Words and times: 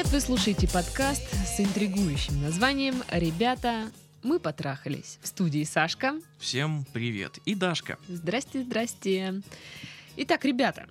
привет! 0.00 0.12
Вы 0.12 0.20
слушаете 0.20 0.68
подкаст 0.68 1.22
с 1.46 1.60
интригующим 1.60 2.40
названием 2.40 3.02
«Ребята, 3.10 3.90
мы 4.22 4.38
потрахались». 4.38 5.18
В 5.20 5.26
студии 5.26 5.64
Сашка. 5.64 6.14
Всем 6.38 6.86
привет. 6.92 7.38
И 7.44 7.54
Дашка. 7.54 7.98
Здрасте, 8.08 8.62
здрасте. 8.62 9.42
Итак, 10.16 10.44
ребята, 10.46 10.86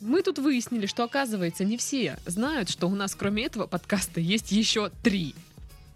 мы 0.00 0.22
тут 0.22 0.38
выяснили, 0.38 0.86
что, 0.86 1.04
оказывается, 1.04 1.64
не 1.64 1.76
все 1.76 2.18
знают, 2.26 2.68
что 2.70 2.88
у 2.88 2.94
нас 2.94 3.14
кроме 3.14 3.44
этого 3.44 3.66
подкаста 3.66 4.20
есть 4.20 4.50
еще 4.50 4.90
три. 5.02 5.34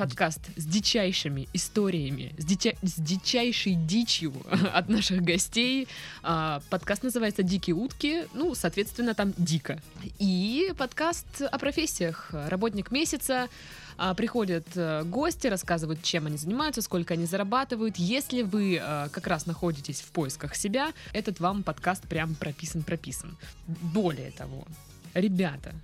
подкаст 0.00 0.40
с 0.56 0.64
дичайшими 0.64 1.46
историями, 1.52 2.34
с, 2.38 2.46
дича- 2.46 2.74
с 2.80 2.94
дичайшей 2.94 3.74
дичью 3.74 4.32
от 4.72 4.88
наших 4.88 5.20
гостей. 5.20 5.88
А, 6.22 6.62
Подкаст 6.70 7.02
называется 7.02 7.42
«Дикие 7.42 7.76
утки», 7.76 8.24
ну, 8.32 8.54
соответственно, 8.54 9.12
там 9.12 9.34
дико. 9.36 9.78
И 10.18 10.72
подкаст 10.78 11.42
о 11.42 11.58
профессиях. 11.58 12.30
Работник 12.32 12.90
месяца, 12.90 13.50
а, 13.98 14.14
приходят 14.14 14.66
э, 14.74 15.02
гости, 15.04 15.48
рассказывают, 15.48 16.02
чем 16.02 16.24
они 16.24 16.38
занимаются, 16.38 16.80
сколько 16.80 17.12
они 17.12 17.26
зарабатывают. 17.26 17.96
Если 17.96 18.40
вы 18.40 18.80
э, 18.80 19.08
как 19.12 19.26
раз 19.26 19.44
находитесь 19.44 20.00
в 20.00 20.12
поисках 20.12 20.54
себя, 20.54 20.94
этот 21.12 21.40
вам 21.40 21.62
подкаст 21.62 22.08
прям 22.08 22.34
прописан-прописан. 22.36 23.36
Более 23.66 24.30
того, 24.30 24.64
ребята, 25.12 25.74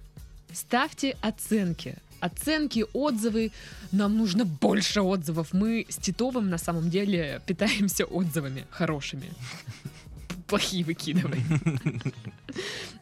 ставьте 0.55 1.19
оценки. 1.21 1.99
Оценки, 2.21 2.85
отзывы. 2.93 3.53
Нам 3.93 4.17
нужно 4.17 4.45
больше 4.45 5.01
отзывов. 5.01 5.53
Мы 5.53 5.87
с 5.89 5.97
Титовым 5.97 6.51
на 6.51 6.59
самом 6.59 6.91
деле 6.91 7.41
питаемся 7.47 8.05
отзывами 8.05 8.67
хорошими. 8.71 9.31
Плохие 10.47 10.85
выкидывай. 10.85 11.43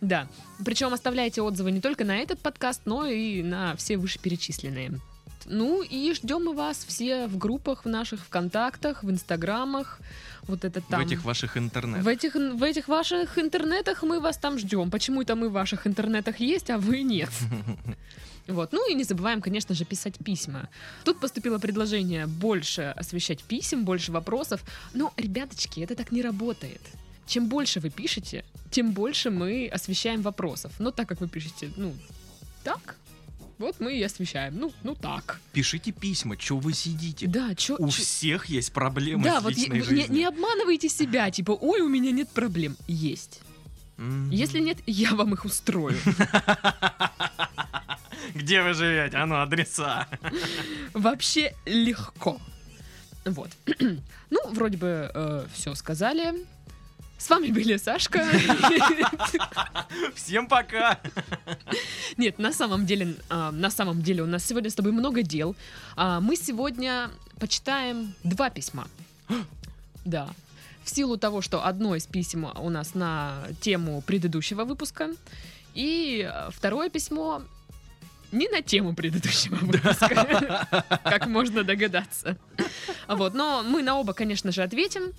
Да. 0.00 0.26
Причем 0.64 0.92
оставляйте 0.92 1.40
отзывы 1.40 1.70
не 1.70 1.80
только 1.80 2.04
на 2.04 2.16
этот 2.16 2.40
подкаст, 2.40 2.82
но 2.86 3.06
и 3.06 3.42
на 3.42 3.76
все 3.76 3.96
вышеперечисленные. 3.96 5.00
Ну 5.46 5.82
и 5.82 6.12
ждем 6.14 6.44
мы 6.44 6.54
вас 6.54 6.84
все 6.84 7.26
в 7.26 7.38
группах 7.38 7.84
в 7.84 7.88
наших 7.88 8.20
ВКонтактах, 8.24 9.04
в 9.04 9.10
Инстаграмах. 9.10 10.00
Вот 10.42 10.64
это 10.64 10.80
там. 10.80 11.02
В 11.02 11.06
этих 11.06 11.24
ваших 11.24 11.56
интернетах. 11.56 12.04
В 12.04 12.08
этих, 12.08 12.34
в 12.34 12.62
этих 12.62 12.88
ваших 12.88 13.38
интернетах 13.38 14.02
мы 14.02 14.20
вас 14.20 14.36
там 14.38 14.58
ждем. 14.58 14.90
Почему 14.90 15.22
это 15.22 15.36
мы 15.36 15.48
в 15.48 15.52
ваших 15.52 15.86
интернетах 15.86 16.40
есть, 16.40 16.70
а 16.70 16.78
вы 16.78 17.02
нет? 17.02 17.30
Вот. 18.46 18.72
Ну 18.72 18.90
и 18.90 18.94
не 18.94 19.04
забываем, 19.04 19.40
конечно 19.40 19.74
же, 19.74 19.84
писать 19.84 20.14
письма. 20.22 20.68
Тут 21.04 21.18
поступило 21.20 21.58
предложение 21.58 22.26
больше 22.26 22.92
освещать 22.96 23.42
писем, 23.42 23.84
больше 23.84 24.12
вопросов. 24.12 24.62
Но, 24.92 25.12
ребяточки, 25.16 25.80
это 25.80 25.94
так 25.94 26.12
не 26.12 26.22
работает. 26.22 26.80
Чем 27.26 27.48
больше 27.48 27.80
вы 27.80 27.88
пишете, 27.90 28.44
тем 28.70 28.92
больше 28.92 29.30
мы 29.30 29.68
освещаем 29.72 30.20
вопросов. 30.20 30.72
Но 30.78 30.90
так 30.90 31.08
как 31.08 31.20
вы 31.20 31.28
пишете, 31.28 31.70
ну, 31.76 31.94
так, 32.62 32.96
вот 33.58 33.76
мы 33.80 33.96
и 33.96 34.02
освещаем. 34.02 34.58
Ну, 34.58 34.72
ну 34.82 34.94
так. 34.94 35.40
Пишите 35.52 35.92
письма, 35.92 36.36
что 36.38 36.58
вы 36.58 36.74
сидите. 36.74 37.26
Да, 37.26 37.54
чё... 37.54 37.76
У 37.78 37.88
чё- 37.88 38.02
всех 38.02 38.46
есть 38.46 38.72
проблемы 38.72 39.24
Да, 39.24 39.40
с 39.40 39.44
вот 39.44 39.54
личной 39.54 39.78
не, 39.78 39.82
жизнью. 39.84 40.06
не 40.10 40.24
обманывайте 40.24 40.88
себя, 40.88 41.30
типа, 41.30 41.52
ой, 41.52 41.80
у 41.80 41.88
меня 41.88 42.10
нет 42.10 42.28
проблем. 42.28 42.76
Есть. 42.88 43.40
Мгм. 43.96 44.30
Если 44.30 44.58
нет, 44.58 44.78
я 44.86 45.14
вам 45.14 45.34
их 45.34 45.44
устрою. 45.44 45.96
Где 48.34 48.62
вы 48.62 48.74
живете? 48.74 49.16
А 49.16 49.26
ну, 49.26 49.40
адреса. 49.40 50.08
Вообще 50.92 51.54
легко. 51.66 52.40
Вот. 53.24 53.50
Ну, 54.30 54.40
вроде 54.52 54.76
бы 54.76 55.46
все 55.54 55.76
сказали. 55.76 56.44
С 57.24 57.30
вами 57.30 57.48
были 57.48 57.78
Сашка. 57.78 58.22
Всем 60.14 60.46
пока. 60.46 61.00
Нет, 62.18 62.38
на 62.38 62.52
самом 62.52 62.84
деле, 62.84 63.14
а, 63.30 63.50
на 63.50 63.70
самом 63.70 64.02
деле 64.02 64.22
у 64.22 64.26
нас 64.26 64.44
сегодня 64.44 64.68
с 64.68 64.74
тобой 64.74 64.92
много 64.92 65.22
дел. 65.22 65.56
А, 65.96 66.20
Мы 66.20 66.36
сегодня 66.36 67.10
почитаем 67.40 68.14
два 68.24 68.50
письма. 68.50 68.88
Да. 70.04 70.28
В 70.82 70.90
силу 70.90 71.16
того, 71.16 71.40
что 71.40 71.64
одно 71.64 71.96
из 71.96 72.06
писем 72.06 72.44
у 72.44 72.68
нас 72.68 72.94
на 72.94 73.38
тему 73.62 74.02
предыдущего 74.02 74.66
выпуска, 74.66 75.08
и 75.72 76.28
а, 76.30 76.50
второе 76.50 76.90
письмо 76.90 77.40
не 78.34 78.48
на 78.48 78.60
тему 78.62 78.94
предыдущего 78.94 79.56
выпуска, 79.56 80.68
как 81.04 81.26
можно 81.26 81.64
догадаться. 81.64 82.36
Вот, 83.08 83.34
но 83.34 83.62
мы 83.62 83.82
на 83.82 83.96
оба, 83.96 84.12
конечно 84.12 84.52
же, 84.52 84.62
ответим. 84.62 85.12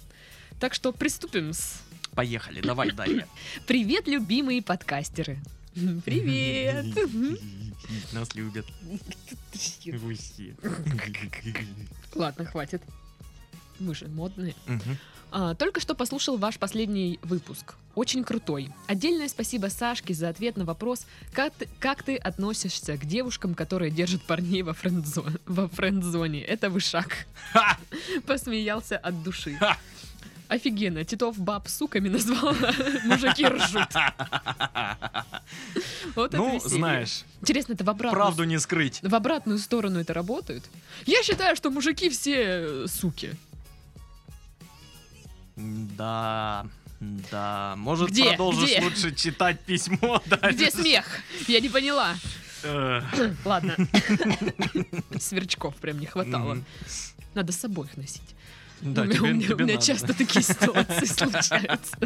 Так 0.59 0.73
что 0.73 0.91
приступим 0.93 1.53
с 1.53 1.81
Поехали, 2.15 2.61
давай, 2.61 2.91
Дарья. 2.91 3.27
Привет, 3.67 4.07
любимые 4.07 4.61
подкастеры. 4.61 5.37
Привет. 6.05 6.85
Нас 8.13 8.33
любят. 8.35 8.65
Ладно, 12.15 12.45
хватит. 12.45 12.81
Вы 13.79 13.93
же 13.93 14.07
модные. 14.07 14.55
А, 15.31 15.53
только 15.55 15.81
что 15.81 15.93
послушал 15.93 16.37
ваш 16.37 16.57
последний 16.57 17.19
выпуск. 17.21 17.75
Очень 17.95 18.23
крутой. 18.25 18.69
Отдельное 18.87 19.29
спасибо 19.29 19.67
Сашке 19.67 20.13
за 20.13 20.27
ответ 20.29 20.57
на 20.57 20.65
вопрос, 20.65 21.05
как 21.31 21.53
ты, 21.53 21.67
как 21.79 22.03
ты 22.03 22.17
относишься 22.17 22.97
к 22.97 23.05
девушкам, 23.05 23.55
которые 23.55 23.89
держат 23.89 24.21
парней 24.23 24.61
во, 24.63 24.71
френдзо- 24.73 25.39
во 25.45 25.69
френдзоне. 25.69 26.41
Это 26.41 26.69
вышаг. 26.69 27.25
Посмеялся 28.27 28.97
от 28.97 29.23
души. 29.23 29.57
Офигенно. 30.49 31.03
Титов 31.05 31.39
баб 31.39 31.67
суками 31.69 32.09
назвал. 32.09 32.53
Мужики 33.05 33.47
ржут. 33.47 33.87
Вот 36.15 36.33
Ну, 36.33 36.59
знаешь, 36.63 37.23
Интересно, 37.41 37.73
это 37.73 37.83
в 37.83 37.89
обратную 37.89 38.21
правду 38.21 38.43
не 38.43 38.59
скрыть. 38.59 38.99
в 39.01 39.15
обратную 39.15 39.57
сторону 39.57 39.99
это 39.99 40.13
работает? 40.13 40.63
Я 41.05 41.23
считаю, 41.23 41.55
что 41.55 41.71
мужики 41.71 42.09
все 42.09 42.35
э, 42.37 42.85
суки. 42.87 43.35
Да, 45.55 46.67
да. 46.99 47.75
Может, 47.77 48.09
Где? 48.11 48.29
продолжишь 48.29 48.69
Где? 48.71 48.81
лучше 48.81 49.13
читать 49.15 49.59
письмо? 49.61 50.21
дальше? 50.27 50.55
Где 50.55 50.71
смех? 50.71 51.05
Я 51.47 51.59
не 51.59 51.69
поняла. 51.69 52.15
Э, 52.63 53.01
Ладно. 53.43 53.75
Сверчков 55.19 55.75
прям 55.75 55.99
не 55.99 56.05
хватало. 56.05 56.57
Надо 57.33 57.51
с 57.51 57.57
собой 57.59 57.87
их 57.87 57.97
носить. 57.97 58.21
Да, 58.81 59.03
у 59.03 59.05
меня, 59.05 59.15
тебе- 59.15 59.23
у 59.23 59.33
меня- 59.33 59.37
у 59.37 59.49
тебе 59.53 59.63
меня 59.65 59.73
надо. 59.75 59.85
часто 59.85 60.13
такие 60.13 60.41
ситуации 60.43 61.05
случаются. 61.05 61.97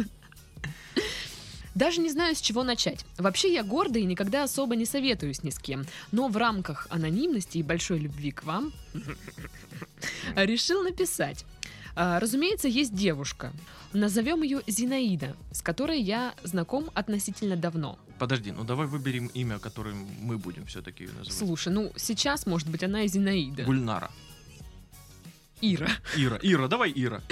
Даже 1.74 2.00
не 2.00 2.10
знаю, 2.10 2.34
с 2.34 2.40
чего 2.40 2.64
начать. 2.64 3.06
Вообще 3.16 3.52
я 3.54 3.62
горда 3.62 3.98
и 4.00 4.04
никогда 4.04 4.42
особо 4.42 4.74
не 4.76 4.84
советуюсь 4.84 5.42
ни 5.44 5.50
с 5.50 5.58
кем. 5.58 5.86
Но 6.10 6.28
в 6.28 6.36
рамках 6.36 6.88
анонимности 6.90 7.58
и 7.58 7.62
большой 7.62 8.00
любви 8.00 8.32
к 8.32 8.42
вам 8.44 8.72
решил 10.34 10.82
написать. 10.82 11.44
А, 11.94 12.20
Разумеется, 12.20 12.68
есть 12.68 12.94
девушка. 12.94 13.52
Назовем 13.92 14.42
ее 14.42 14.62
Зинаида, 14.66 15.36
с 15.52 15.62
которой 15.62 16.00
я 16.00 16.34
знаком 16.42 16.90
относительно 16.94 17.56
давно. 17.56 17.98
Подожди, 18.18 18.52
ну 18.52 18.64
давай 18.64 18.86
выберем 18.86 19.26
имя, 19.28 19.58
которым 19.58 20.06
мы 20.20 20.38
будем 20.38 20.66
все-таки 20.66 21.04
ее 21.04 21.10
называть. 21.10 21.32
Слушай, 21.32 21.72
ну 21.72 21.92
сейчас, 21.96 22.46
может 22.46 22.68
быть, 22.68 22.84
она 22.84 23.02
и 23.02 23.08
Зинаида. 23.08 23.64
Гульнара. 23.64 24.10
Ира. 25.60 25.88
Ира, 26.16 26.38
Ира, 26.42 26.68
давай 26.68 26.92
Ира. 26.94 27.22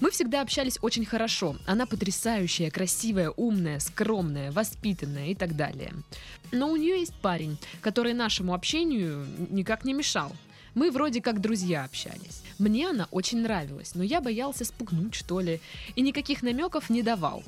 Мы 0.00 0.10
всегда 0.10 0.42
общались 0.42 0.78
очень 0.82 1.06
хорошо. 1.06 1.56
Она 1.66 1.86
потрясающая, 1.86 2.70
красивая, 2.70 3.30
умная, 3.30 3.78
скромная, 3.80 4.52
воспитанная 4.52 5.28
и 5.28 5.34
так 5.34 5.56
далее. 5.56 5.92
Но 6.52 6.70
у 6.70 6.76
нее 6.76 7.00
есть 7.00 7.14
парень, 7.14 7.56
который 7.80 8.12
нашему 8.12 8.52
общению 8.54 9.26
никак 9.50 9.84
не 9.84 9.94
мешал. 9.94 10.32
Мы 10.76 10.90
вроде 10.90 11.22
как 11.22 11.40
друзья 11.40 11.84
общались. 11.84 12.42
Мне 12.58 12.90
она 12.90 13.08
очень 13.10 13.40
нравилась, 13.40 13.94
но 13.94 14.02
я 14.02 14.20
боялся 14.20 14.62
спугнуть, 14.66 15.14
что 15.14 15.40
ли, 15.40 15.58
и 15.94 16.02
никаких 16.02 16.42
намеков 16.42 16.90
не 16.90 17.02
давал. 17.02 17.42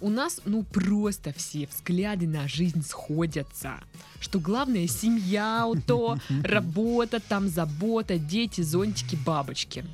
У 0.00 0.08
нас, 0.08 0.40
ну, 0.46 0.62
просто 0.62 1.34
все 1.34 1.68
взгляды 1.70 2.26
на 2.26 2.48
жизнь 2.48 2.82
сходятся. 2.82 3.74
Что 4.20 4.40
главное, 4.40 4.86
семья, 4.86 5.70
то, 5.86 6.16
работа, 6.42 7.20
там 7.20 7.46
забота, 7.46 8.18
дети, 8.18 8.62
зонтики, 8.62 9.16
бабочки. 9.16 9.84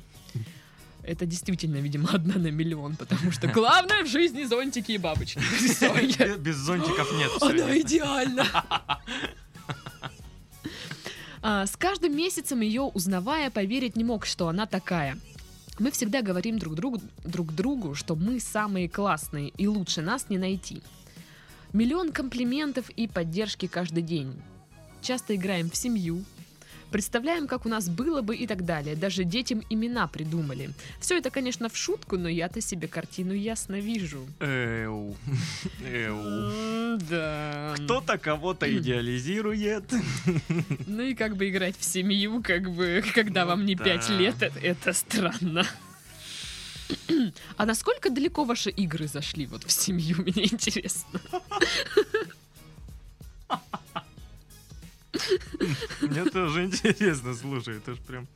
Это 1.03 1.25
действительно, 1.25 1.77
видимо, 1.77 2.09
одна 2.13 2.35
на 2.35 2.51
миллион, 2.51 2.95
потому 2.95 3.31
что 3.31 3.47
главное 3.47 4.03
в 4.03 4.07
жизни 4.07 4.43
зонтики 4.43 4.93
и 4.93 4.97
бабочки. 4.97 5.39
Без 6.37 6.55
зонтиков 6.55 7.11
нет. 7.17 7.31
Она 7.41 7.75
нет. 7.75 8.47
А, 11.41 11.65
С 11.65 11.77
каждым 11.77 12.15
месяцем 12.15 12.61
ее 12.61 12.81
узнавая, 12.81 13.49
поверить 13.49 13.95
не 13.95 14.03
мог, 14.03 14.25
что 14.25 14.47
она 14.47 14.65
такая. 14.65 15.17
Мы 15.79 15.91
всегда 15.91 16.21
говорим 16.21 16.59
друг 16.59 16.75
другу, 16.75 17.01
друг 17.23 17.53
другу, 17.53 17.95
что 17.95 18.15
мы 18.15 18.39
самые 18.39 18.89
классные 18.89 19.49
и 19.49 19.67
лучше 19.67 20.01
нас 20.01 20.29
не 20.29 20.37
найти. 20.37 20.83
Миллион 21.71 22.11
комплиментов 22.11 22.89
и 22.89 23.07
поддержки 23.07 23.67
каждый 23.67 24.03
день. 24.03 24.33
Часто 25.01 25.35
играем 25.35 25.69
в 25.69 25.77
семью, 25.77 26.25
представляем, 26.89 27.47
как 27.47 27.65
у 27.65 27.69
нас 27.69 27.89
было 27.89 28.21
бы 28.21 28.35
и 28.35 28.47
так 28.47 28.65
далее. 28.65 28.95
Даже 28.95 29.23
детям 29.23 29.63
имена 29.69 30.07
придумали. 30.07 30.71
Все 30.99 31.17
это, 31.17 31.29
конечно, 31.29 31.69
в 31.69 31.77
шутку, 31.77 32.17
но 32.17 32.29
я-то 32.29 32.61
себе 32.61 32.87
картину 32.87 33.33
ясно 33.33 33.79
вижу. 33.79 34.27
Эу. 34.39 35.15
Эу. 35.85 36.97
Да. 37.09 37.75
Кто-то 37.77 38.17
кого-то 38.17 38.65
идеализирует. 38.77 39.85
Ну 40.87 41.03
и 41.03 41.13
как 41.13 41.35
бы 41.37 41.49
играть 41.49 41.77
в 41.77 41.83
семью, 41.83 42.41
как 42.43 42.71
бы, 42.71 43.03
когда 43.13 43.45
Ну 43.45 43.51
вам 43.51 43.65
не 43.65 43.75
пять 43.75 44.09
лет, 44.09 44.41
это, 44.41 44.59
это 44.59 44.93
странно. 44.93 45.65
А 47.57 47.65
насколько 47.65 48.09
далеко 48.09 48.43
ваши 48.45 48.69
игры 48.71 49.07
зашли 49.07 49.45
вот 49.45 49.63
в 49.63 49.71
семью, 49.71 50.17
мне 50.17 50.45
интересно. 50.45 51.19
Мне 56.01 56.25
тоже 56.25 56.65
интересно, 56.65 57.35
слушай, 57.35 57.77
это 57.77 57.95
ж 57.95 57.97
прям... 57.99 58.27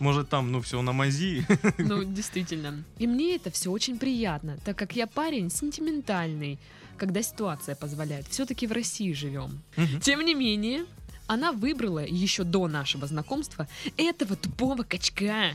Может 0.00 0.28
там, 0.28 0.50
ну 0.50 0.60
все 0.60 0.82
на 0.82 0.92
мази. 0.92 1.46
Ну, 1.78 2.04
действительно. 2.04 2.82
И 2.98 3.06
мне 3.06 3.36
это 3.36 3.50
все 3.50 3.70
очень 3.70 3.98
приятно, 3.98 4.58
так 4.64 4.76
как 4.76 4.96
я 4.96 5.06
парень 5.06 5.50
сентиментальный, 5.50 6.58
когда 6.96 7.22
ситуация 7.22 7.76
позволяет. 7.76 8.26
Все-таки 8.28 8.66
в 8.66 8.72
России 8.72 9.12
живем. 9.12 9.62
Мгм. 9.76 10.00
Тем 10.00 10.20
не 10.24 10.34
менее, 10.34 10.84
она 11.26 11.52
выбрала 11.52 12.04
еще 12.04 12.44
до 12.44 12.66
нашего 12.68 13.06
знакомства 13.06 13.68
этого 13.96 14.36
тупого 14.36 14.82
качка. 14.82 15.52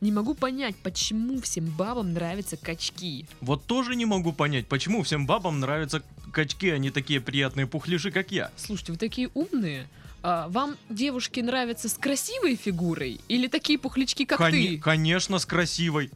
Не 0.00 0.12
могу 0.12 0.34
понять, 0.34 0.76
почему 0.76 1.40
всем 1.40 1.66
бабам 1.66 2.12
нравятся 2.12 2.56
качки. 2.56 3.26
Вот 3.40 3.64
тоже 3.64 3.96
не 3.96 4.06
могу 4.06 4.32
понять, 4.32 4.66
почему 4.66 5.02
всем 5.02 5.26
бабам 5.26 5.60
нравятся 5.60 6.02
качки, 6.32 6.68
а 6.70 6.78
не 6.78 6.90
такие 6.90 7.20
приятные 7.20 7.66
пухляши, 7.66 8.10
как 8.10 8.30
я. 8.30 8.50
Слушайте, 8.56 8.92
вы 8.92 8.98
такие 8.98 9.30
умные. 9.34 9.88
А 10.26 10.48
вам 10.48 10.78
девушки 10.88 11.40
нравятся 11.40 11.90
с 11.90 11.98
красивой 11.98 12.56
фигурой 12.56 13.20
или 13.28 13.46
такие 13.46 13.78
пухлячки, 13.78 14.24
как 14.24 14.40
Коне- 14.40 14.76
ты? 14.76 14.78
Конечно, 14.78 15.38
с 15.38 15.44
красивой. 15.44 16.10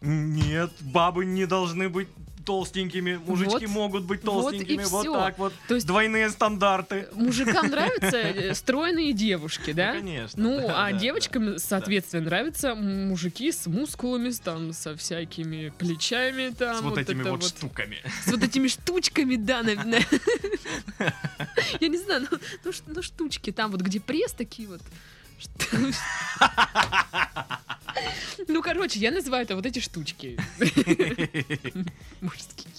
Нет, 0.00 0.72
бабы 0.80 1.24
не 1.24 1.46
должны 1.46 1.88
быть 1.88 2.08
толстенькими, 2.48 3.20
мужички 3.26 3.66
Вот- 3.66 3.74
могут 3.74 4.04
быть 4.04 4.24
вот 4.24 4.32
толстенькими, 4.42 4.84
вот, 4.84 5.02
всё. 5.02 5.14
так 5.14 5.38
вот. 5.38 5.52
То 5.68 5.74
есть 5.74 5.86
Двойные 5.86 6.30
стандарты. 6.30 7.06
мужикам 7.12 7.66
нравятся 7.70 8.16
э, 8.16 8.54
стройные 8.54 9.12
девушки, 9.12 9.72
да? 9.72 9.92
Ну, 9.92 9.98
конечно. 10.00 10.42
Ну, 10.42 10.60
да, 10.60 10.86
а 10.86 10.92
да, 10.92 10.98
девочкам, 10.98 11.58
соответственно, 11.58 12.24
нравятся 12.24 12.74
мужики 12.74 13.52
с 13.52 13.66
мускулами, 13.66 14.30
там, 14.42 14.72
со 14.72 14.96
всякими 14.96 15.72
плечами, 15.78 16.54
там, 16.58 16.78
С 16.78 16.80
вот 16.80 16.96
этими 16.98 17.20
это 17.20 17.30
вот 17.32 17.44
штуками. 17.44 17.98
с 18.24 18.30
вот 18.32 18.42
этими 18.42 18.68
штучками, 18.68 19.36
да, 19.36 19.62
на- 19.68 19.74
на- 19.84 19.98
я 21.80 21.88
не 21.88 21.98
знаю, 21.98 22.26
ну, 22.30 22.38
ну, 22.64 22.72
ну, 22.86 23.02
штучки, 23.02 23.52
там 23.52 23.70
вот 23.70 23.80
где 23.82 24.00
пресс 24.00 24.32
такие 24.32 24.68
вот. 24.68 24.80
Ну, 28.46 28.62
короче, 28.62 28.98
я 28.98 29.10
называю 29.10 29.44
это 29.44 29.56
вот 29.56 29.66
эти 29.66 29.80
штучки. 29.80 30.38
Мужские. 32.20 32.72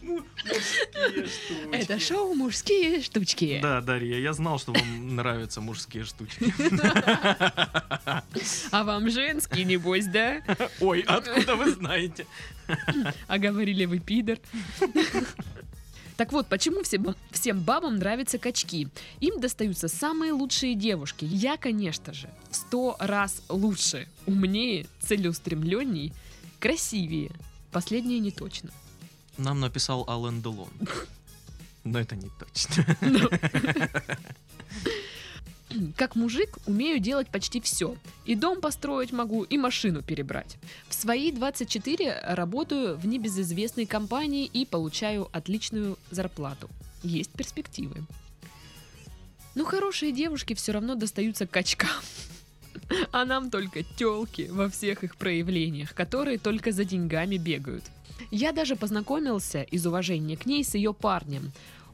Мужские 0.00 1.26
штучки. 1.26 1.66
Это 1.72 1.98
шоу 1.98 2.34
«Мужские 2.34 3.02
штучки». 3.02 3.58
Да, 3.60 3.80
Дарья, 3.80 4.18
я 4.18 4.32
знал, 4.32 4.58
что 4.58 4.72
вам 4.72 5.16
нравятся 5.16 5.60
мужские 5.60 6.04
штучки. 6.04 6.52
А 8.70 8.84
вам 8.84 9.10
женские, 9.10 9.64
небось, 9.64 10.06
да? 10.06 10.42
Ой, 10.80 11.00
откуда 11.00 11.56
вы 11.56 11.72
знаете? 11.72 12.26
А 13.26 13.38
говорили 13.38 13.84
вы 13.84 13.98
пидор. 13.98 14.38
Так 16.16 16.32
вот, 16.32 16.46
почему 16.46 16.82
всем, 16.82 17.14
всем 17.30 17.60
бабам 17.60 17.96
нравятся 17.96 18.38
качки? 18.38 18.88
Им 19.20 19.38
достаются 19.40 19.88
самые 19.88 20.32
лучшие 20.32 20.74
девушки. 20.74 21.26
Я, 21.26 21.56
конечно 21.56 22.14
же, 22.14 22.30
в 22.50 22.56
сто 22.56 22.96
раз 22.98 23.42
лучше, 23.48 24.08
умнее, 24.26 24.86
целеустремленней, 25.00 26.12
красивее. 26.58 27.30
Последнее 27.70 28.18
не 28.18 28.30
точно. 28.30 28.70
Нам 29.36 29.60
написал 29.60 30.08
Ален 30.08 30.40
Делон. 30.40 30.70
Но 31.84 32.00
это 32.00 32.16
не 32.16 32.30
точно. 32.38 32.96
Как 35.96 36.16
мужик 36.16 36.58
умею 36.66 36.98
делать 37.00 37.28
почти 37.28 37.60
все. 37.60 37.96
И 38.24 38.34
дом 38.34 38.60
построить 38.60 39.12
могу, 39.12 39.42
и 39.44 39.58
машину 39.58 40.02
перебрать. 40.02 40.56
В 40.88 40.94
свои 40.94 41.32
24 41.32 42.20
работаю 42.22 42.96
в 42.96 43.06
небезызвестной 43.06 43.86
компании 43.86 44.46
и 44.46 44.64
получаю 44.64 45.28
отличную 45.32 45.98
зарплату. 46.10 46.68
Есть 47.02 47.30
перспективы. 47.30 48.04
Но 49.54 49.64
хорошие 49.64 50.12
девушки 50.12 50.54
все 50.54 50.72
равно 50.72 50.94
достаются 50.94 51.46
качкам. 51.46 52.02
А 53.10 53.24
нам 53.24 53.50
только 53.50 53.82
телки 53.82 54.48
во 54.50 54.68
всех 54.68 55.02
их 55.02 55.16
проявлениях, 55.16 55.94
которые 55.94 56.38
только 56.38 56.72
за 56.72 56.84
деньгами 56.84 57.36
бегают. 57.36 57.84
Я 58.30 58.52
даже 58.52 58.76
познакомился 58.76 59.62
из 59.62 59.86
уважения 59.86 60.36
к 60.36 60.46
ней 60.46 60.62
с 60.62 60.74
ее 60.74 60.92
парнем. 60.92 61.52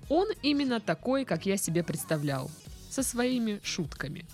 Он 0.08 0.28
именно 0.42 0.80
такой, 0.80 1.24
как 1.24 1.46
я 1.46 1.56
себе 1.56 1.82
представлял. 1.82 2.50
Со 2.92 3.02
своими 3.02 3.58
шутками. 3.64 4.26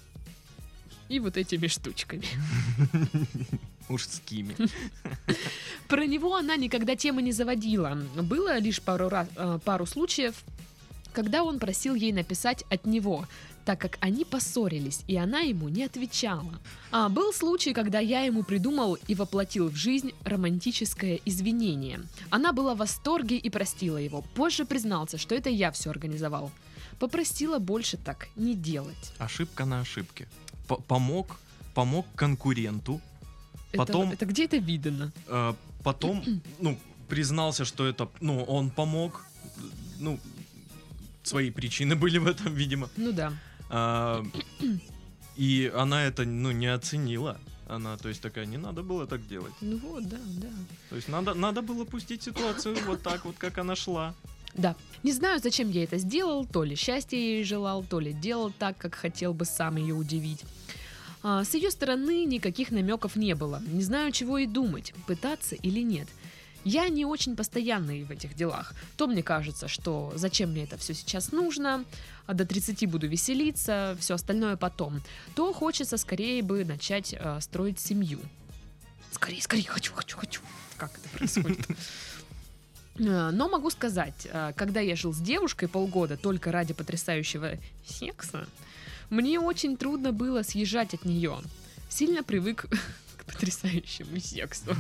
И 1.09 1.21
вот 1.21 1.37
этими 1.37 1.69
штучками. 1.69 2.25
Мужскими. 3.89 4.57
Про 5.87 6.07
него 6.07 6.35
она 6.35 6.57
никогда 6.57 6.97
темы 6.97 7.23
не 7.23 7.31
заводила. 7.31 7.97
Было 8.17 8.59
лишь 8.59 8.83
пару, 8.83 9.09
раз, 9.09 9.29
э, 9.37 9.61
пару 9.65 9.87
случаев, 9.87 10.35
когда 11.13 11.45
он 11.45 11.61
просил 11.61 11.95
ей 11.95 12.13
написать 12.13 12.65
от 12.69 12.85
него, 12.85 13.27
так 13.65 13.81
как 13.81 13.97
они 14.01 14.25
поссорились, 14.25 15.03
и 15.07 15.17
она 15.17 15.39
ему 15.39 15.69
не 15.69 15.85
отвечала. 15.85 16.59
А 16.91 17.09
был 17.09 17.33
случай, 17.33 17.73
когда 17.73 18.01
я 18.01 18.23
ему 18.23 18.43
придумал 18.43 18.99
и 19.07 19.15
воплотил 19.15 19.69
в 19.69 19.77
жизнь 19.77 20.11
романтическое 20.25 21.21
извинение. 21.25 22.01
Она 22.31 22.53
была 22.53 22.75
в 22.75 22.79
восторге 22.79 23.37
и 23.37 23.51
простила 23.51 23.99
его. 23.99 24.23
Позже 24.35 24.65
признался, 24.65 25.17
что 25.17 25.37
это 25.37 25.49
я 25.49 25.71
все 25.71 25.91
организовал. 25.91 26.51
Попросила 26.99 27.59
больше 27.59 27.97
так 27.97 28.29
не 28.37 28.55
делать. 28.55 29.13
Ошибка 29.19 29.65
на 29.65 29.81
ошибке. 29.81 30.27
П- 30.67 30.77
Помог, 30.87 31.39
помог 31.75 32.07
конкуренту, 32.17 33.01
Это- 33.73 33.79
Потом- 33.87 34.13
Это, 34.13 34.25
где 34.27 34.45
это 34.47 34.57
видано? 34.57 35.13
э, 35.27 35.55
потом, 35.85 36.25
ну, 36.61 36.79
признался, 37.09 37.65
что 37.65 37.87
это, 37.87 38.09
ну, 38.21 38.43
он 38.45 38.71
помог, 38.71 39.25
ну, 39.99 40.19
свои 41.23 41.51
причины 41.51 41.95
были 41.95 42.19
в 42.19 42.27
этом, 42.27 42.55
видимо. 42.55 42.89
Ну 42.97 43.13
да. 43.13 43.33
А, 43.71 44.25
и 45.37 45.71
она 45.77 46.05
это, 46.05 46.25
ну, 46.25 46.51
не 46.53 46.67
оценила. 46.67 47.39
Она, 47.69 47.97
то 47.99 48.09
есть, 48.09 48.23
такая, 48.23 48.47
не 48.47 48.57
надо 48.57 48.83
было 48.83 49.07
так 49.07 49.27
делать. 49.29 49.53
Ну 49.61 49.77
вот, 49.79 50.09
да, 50.09 50.17
да. 50.41 50.49
То 50.89 50.97
есть, 50.97 51.09
надо, 51.09 51.35
надо 51.35 51.61
было 51.61 51.85
пустить 51.85 52.23
ситуацию 52.23 52.77
вот 52.87 53.03
так 53.03 53.25
вот, 53.27 53.37
как 53.39 53.59
она 53.59 53.77
шла. 53.77 54.15
Да. 54.55 54.75
Не 55.03 55.13
знаю, 55.13 55.41
зачем 55.41 55.71
я 55.71 55.85
это 55.85 55.99
сделал, 55.99 56.45
то 56.45 56.65
ли 56.65 56.75
счастье 56.75 57.19
ей 57.19 57.45
желал, 57.45 57.85
то 57.85 58.01
ли 58.01 58.13
делал 58.13 58.51
так, 58.51 58.77
как 58.77 58.95
хотел 58.95 59.33
бы 59.33 59.45
сам 59.45 59.77
ее 59.77 59.95
удивить. 59.95 60.45
А, 61.23 61.45
с 61.45 61.55
ее 61.55 61.71
стороны 61.71 62.25
никаких 62.25 62.71
намеков 62.71 63.17
не 63.17 63.35
было. 63.35 63.63
Не 63.67 63.83
знаю, 63.83 64.13
чего 64.13 64.39
и 64.39 64.47
думать, 64.47 64.93
пытаться 65.07 65.55
или 65.55 65.81
нет. 65.81 66.09
Я 66.65 66.89
не 66.89 67.05
очень 67.05 67.37
постоянный 67.37 68.03
в 68.03 68.11
этих 68.11 68.35
делах. 68.35 68.75
То 68.97 69.07
мне 69.07 69.23
кажется, 69.23 69.69
что 69.69 70.13
зачем 70.17 70.51
мне 70.51 70.65
это 70.65 70.77
все 70.77 70.93
сейчас 70.93 71.33
нужно, 71.33 71.85
а 72.27 72.35
до 72.35 72.45
30 72.45 72.87
буду 72.89 73.07
веселиться, 73.07 73.97
все 74.01 74.15
остальное 74.15 74.57
потом. 74.57 75.01
То 75.35 75.53
хочется 75.53 75.97
скорее 75.97 76.43
бы 76.43 76.65
начать 76.65 77.15
э, 77.19 77.39
строить 77.41 77.79
семью. 77.79 78.21
Скорее, 79.13 79.41
скорее, 79.41 79.69
хочу, 79.69 79.95
хочу, 79.95 80.19
хочу. 80.19 80.43
Как 80.77 80.91
это 80.99 81.09
происходит? 81.17 81.67
Э, 82.99 83.31
Но 83.33 83.49
могу 83.49 83.71
сказать, 83.71 84.27
э, 84.31 84.53
когда 84.57 84.81
я 84.81 84.97
жил 84.97 85.13
с 85.13 85.19
девушкой 85.19 85.69
полгода 85.69 86.17
только 86.17 86.53
ради 86.53 86.75
потрясающего 86.75 87.53
секса, 87.87 88.47
мне 89.11 89.41
очень 89.41 89.77
трудно 89.77 90.13
было 90.13 90.43
съезжать 90.43 90.95
от 90.95 91.05
нее. 91.05 91.39
Сильно 91.89 92.23
привык 92.23 92.67
к 93.17 93.25
потрясающему 93.25 94.21
сексу. 94.21 94.75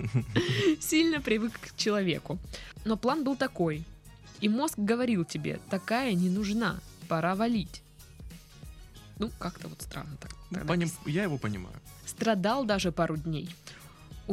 Сильно 0.80 1.20
привык 1.20 1.52
к 1.60 1.76
человеку. 1.76 2.38
Но 2.84 2.96
план 2.96 3.24
был 3.24 3.36
такой. 3.36 3.84
И 4.40 4.48
мозг 4.48 4.74
говорил 4.76 5.24
тебе, 5.24 5.60
такая 5.70 6.14
не 6.14 6.28
нужна, 6.28 6.80
пора 7.08 7.34
валить. 7.36 7.82
Ну, 9.18 9.30
как-то 9.38 9.68
вот 9.68 9.80
странно 9.82 10.16
так. 10.20 10.32
тогда 10.50 10.74
Поним- 10.74 10.90
Я 11.06 11.22
его 11.22 11.38
понимаю. 11.38 11.76
Страдал 12.06 12.64
даже 12.64 12.90
пару 12.90 13.16
дней. 13.16 13.48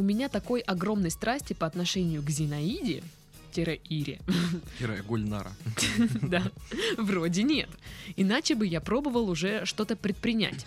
У 0.00 0.02
меня 0.02 0.30
такой 0.30 0.60
огромной 0.60 1.10
страсти 1.10 1.52
по 1.52 1.66
отношению 1.66 2.22
к 2.22 2.30
Зинаиде, 2.30 3.02
тире 3.52 3.82
Ире, 3.90 4.18
Кира 4.78 4.96
Гульнара. 5.06 5.52
да, 6.22 6.42
вроде 6.96 7.42
нет. 7.42 7.68
Иначе 8.16 8.54
бы 8.54 8.66
я 8.66 8.80
пробовал 8.80 9.28
уже 9.28 9.66
что-то 9.66 9.96
предпринять. 9.96 10.64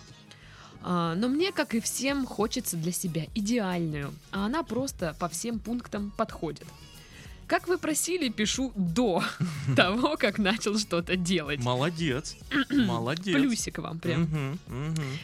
А, 0.82 1.16
но 1.16 1.26
мне, 1.26 1.50
как 1.50 1.74
и 1.74 1.80
всем, 1.80 2.26
хочется 2.26 2.76
для 2.76 2.92
себя 2.92 3.24
идеальную, 3.34 4.14
а 4.30 4.46
она 4.46 4.62
просто 4.62 5.16
по 5.18 5.28
всем 5.28 5.58
пунктам 5.58 6.12
подходит. 6.16 6.68
Как 7.48 7.66
вы 7.66 7.76
просили, 7.76 8.28
пишу 8.28 8.72
до 8.76 9.24
того, 9.76 10.16
как 10.16 10.38
начал 10.38 10.78
что-то 10.78 11.16
делать. 11.16 11.58
Молодец. 11.58 12.36
Молодец. 12.70 13.34
Плюсик 13.34 13.78
вам 13.78 13.98
прям. 13.98 14.60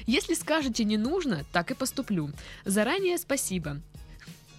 Если 0.09 0.35
скажете 0.35 0.83
не 0.83 0.97
нужно, 0.97 1.45
так 1.53 1.71
и 1.71 1.75
поступлю. 1.75 2.31
Заранее 2.65 3.17
спасибо. 3.19 3.81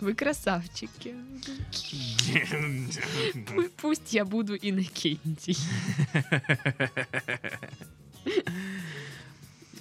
Вы 0.01 0.13
красавчики. 0.15 1.15
Пу- 3.45 3.69
Пусть 3.77 4.13
я 4.13 4.25
буду 4.25 4.55
Иннокентий. 4.55 5.57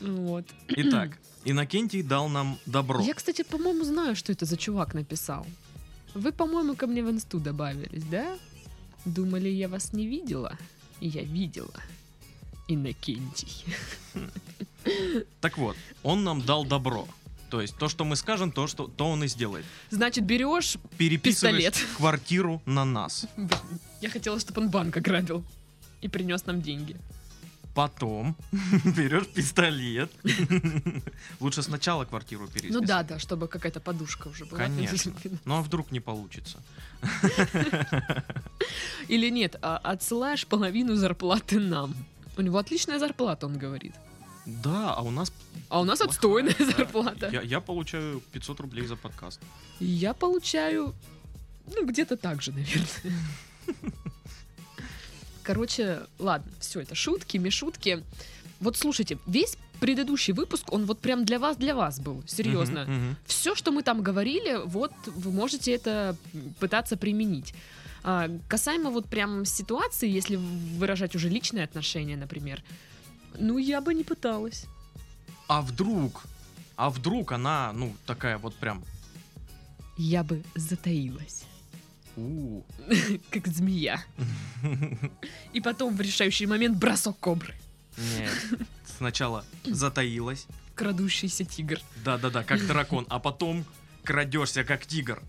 Вот. 0.00 0.44
Итак, 0.68 1.18
Иннокентий 1.44 2.02
дал 2.02 2.28
нам 2.28 2.58
добро. 2.66 3.00
Я, 3.00 3.14
кстати, 3.14 3.42
по-моему, 3.42 3.84
знаю, 3.84 4.16
что 4.16 4.32
это 4.32 4.44
за 4.46 4.56
чувак 4.56 4.94
написал. 4.94 5.46
Вы, 6.14 6.32
по-моему, 6.32 6.74
ко 6.74 6.86
мне 6.86 7.02
в 7.02 7.10
инсту 7.10 7.38
добавились, 7.38 8.04
да? 8.04 8.38
Думали, 9.04 9.48
я 9.48 9.68
вас 9.68 9.92
не 9.92 10.06
видела? 10.06 10.56
Я 11.00 11.22
видела. 11.22 11.74
Иннокентий. 12.68 13.64
Так 15.40 15.58
вот, 15.58 15.76
он 16.02 16.24
нам 16.24 16.40
дал 16.42 16.64
добро. 16.64 17.06
То 17.50 17.60
есть 17.60 17.76
то, 17.76 17.88
что 17.88 18.04
мы 18.04 18.16
скажем, 18.16 18.52
то, 18.52 18.66
что, 18.66 18.86
то 18.86 19.08
он 19.08 19.24
и 19.24 19.28
сделает. 19.28 19.64
Значит, 19.90 20.24
берешь... 20.24 20.76
Переписываешь 20.96 21.64
Пистолет. 21.64 21.96
квартиру 21.96 22.62
на 22.64 22.84
нас. 22.84 23.26
Я 24.00 24.08
хотела, 24.08 24.38
чтобы 24.38 24.62
он 24.62 24.70
банк 24.70 24.96
ограбил. 24.96 25.44
И 26.00 26.08
принес 26.08 26.46
нам 26.46 26.62
деньги. 26.62 26.96
Потом 27.74 28.36
берешь 28.84 29.26
пистолет. 29.28 30.10
Лучше 31.40 31.62
сначала 31.62 32.04
квартиру 32.04 32.46
переписать. 32.48 32.80
Ну 32.80 32.86
да, 32.86 33.02
да, 33.02 33.18
чтобы 33.18 33.48
какая-то 33.48 33.80
подушка 33.80 34.28
уже 34.28 34.44
была. 34.44 34.60
Конечно. 34.60 35.12
Ну 35.44 35.56
а 35.56 35.62
вдруг 35.62 35.92
не 35.92 36.00
получится? 36.00 36.58
Или 39.08 39.30
нет, 39.30 39.56
а 39.62 39.76
отсылаешь 39.78 40.46
половину 40.46 40.96
зарплаты 40.96 41.58
нам. 41.58 41.94
У 42.36 42.42
него 42.42 42.58
отличная 42.58 42.98
зарплата, 42.98 43.46
он 43.46 43.58
говорит. 43.58 43.94
Да, 44.46 44.94
а 44.94 45.02
у 45.02 45.10
нас... 45.10 45.32
А 45.68 45.80
у 45.80 45.84
нас 45.84 45.98
плохая, 45.98 46.14
отстойная 46.14 46.56
да. 46.58 46.64
зарплата. 46.64 47.28
Я, 47.32 47.42
я 47.42 47.60
получаю 47.60 48.20
500 48.32 48.60
рублей 48.60 48.86
за 48.86 48.96
подкаст. 48.96 49.40
Я 49.78 50.14
получаю, 50.14 50.94
ну, 51.66 51.86
где-то 51.86 52.16
так 52.16 52.42
же, 52.42 52.52
наверное. 52.52 53.14
Короче, 55.42 56.00
ладно, 56.18 56.50
все 56.60 56.80
это 56.80 56.94
шутки, 56.94 57.36
мешутки. 57.38 58.02
Вот 58.60 58.76
слушайте, 58.76 59.18
весь 59.26 59.56
предыдущий 59.80 60.34
выпуск, 60.34 60.72
он 60.72 60.84
вот 60.84 61.00
прям 61.00 61.24
для 61.24 61.38
вас, 61.38 61.56
для 61.56 61.74
вас 61.74 61.98
был, 61.98 62.22
серьезно. 62.26 62.84
Мгм, 62.84 62.94
мгм. 62.94 63.16
Все, 63.26 63.54
что 63.54 63.72
мы 63.72 63.82
там 63.82 64.02
говорили, 64.02 64.60
вот 64.64 64.92
вы 65.06 65.32
можете 65.32 65.72
это 65.72 66.16
пытаться 66.58 66.96
применить. 66.96 67.54
А, 68.02 68.30
касаемо 68.48 68.90
вот 68.90 69.06
прям 69.06 69.44
ситуации, 69.44 70.08
если 70.08 70.36
выражать 70.36 71.14
уже 71.14 71.28
личные 71.28 71.64
отношения, 71.64 72.16
например, 72.16 72.62
ну, 73.38 73.58
я 73.58 73.80
бы 73.80 73.94
не 73.94 74.04
пыталась. 74.04 74.66
А 75.48 75.62
вдруг? 75.62 76.22
А 76.76 76.90
вдруг 76.90 77.32
она, 77.32 77.72
ну, 77.72 77.94
такая 78.06 78.38
вот 78.38 78.54
прям... 78.54 78.84
Я 79.96 80.22
бы 80.22 80.42
затаилась, 80.54 81.44
у 82.16 82.62
как 83.30 83.46
змея. 83.46 84.02
И 85.52 85.60
потом 85.60 85.94
в 85.94 86.00
решающий 86.00 86.46
момент 86.46 86.78
бросок 86.78 87.18
кобры. 87.18 87.54
Нет. 87.98 88.32
Сначала 88.98 89.44
затаилась. 89.64 90.46
Крадущийся 90.74 91.44
тигр. 91.44 91.80
Да-да-да, 92.04 92.44
как 92.44 92.66
дракон. 92.66 93.06
А 93.10 93.18
потом 93.18 93.64
крадешься, 94.04 94.64
как 94.64 94.86
тигр. 94.86 95.22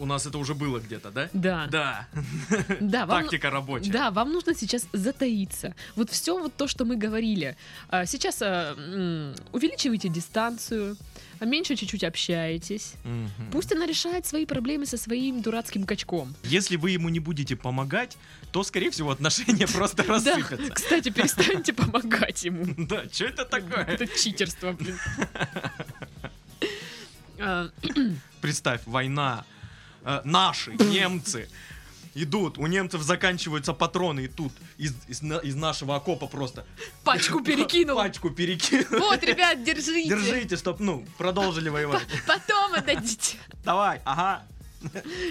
У 0.00 0.06
нас 0.06 0.26
это 0.26 0.38
уже 0.38 0.54
было 0.54 0.78
где-то, 0.80 1.10
да? 1.10 1.28
Да, 1.32 1.66
Да. 1.70 2.08
да, 2.80 3.06
вам, 3.06 3.22
Тактика 3.22 3.50
рабочая. 3.50 3.92
да, 3.92 4.10
вам 4.10 4.32
нужно 4.32 4.54
сейчас 4.54 4.86
затаиться. 4.92 5.74
Вот 5.96 6.10
все 6.10 6.38
вот 6.38 6.54
то, 6.56 6.66
что 6.66 6.84
мы 6.84 6.96
говорили. 6.96 7.56
А, 7.88 8.04
Сейчас 8.06 8.42
а, 8.42 8.74
увеличивайте 9.52 10.08
дистанцию, 10.08 10.96
а 11.40 11.44
меньше 11.44 11.76
чуть-чуть 11.76 12.02
общаетесь. 12.02 12.94
Мгм. 13.04 13.50
Пусть 13.52 13.72
она 13.72 13.86
решает 13.86 14.26
свои 14.26 14.44
проблемы 14.46 14.86
со 14.86 14.96
своим 14.96 15.40
дурацким 15.42 15.84
качком. 15.84 16.34
Если 16.42 16.74
вы 16.76 16.90
ему 16.90 17.08
не 17.08 17.20
будете 17.20 17.54
помогать, 17.54 18.16
то, 18.50 18.64
скорее 18.64 18.90
всего, 18.90 19.10
отношения 19.12 19.66
просто 19.72 20.02
Да, 20.02 20.14
рассыпятся. 20.14 20.72
кстати, 20.72 21.10
перестаньте 21.10 21.72
помогать 21.72 22.44
ему. 22.44 22.64
Да, 22.88 23.04
что 23.12 23.26
это 23.26 23.44
такое? 23.44 23.84
Это 23.84 24.06
читерство, 24.08 24.72
блин. 24.72 24.98
Представь, 28.40 28.80
война. 28.86 29.44
Э, 30.04 30.20
Наши, 30.24 30.72
немцы. 30.72 31.48
Идут, 32.14 32.58
у 32.58 32.66
немцев 32.66 33.02
заканчиваются 33.02 33.72
патроны, 33.72 34.24
и 34.24 34.28
тут 34.28 34.52
из, 34.76 34.92
из 35.06 35.22
из 35.22 35.54
нашего 35.54 35.94
окопа 35.94 36.26
просто 36.26 36.64
Пачку 37.04 37.40
перекинул. 37.44 37.96
пачку 37.96 38.30
перекинул. 38.30 38.98
Вот, 39.00 39.22
ребят, 39.22 39.62
держите. 39.62 40.08
Держите, 40.08 40.56
чтоб, 40.56 40.80
ну, 40.80 41.06
продолжили 41.16 41.68
воевать. 41.68 42.04
Потом 42.26 42.74
отдадите. 42.74 43.36
Давай, 43.64 44.00
ага. 44.04 44.42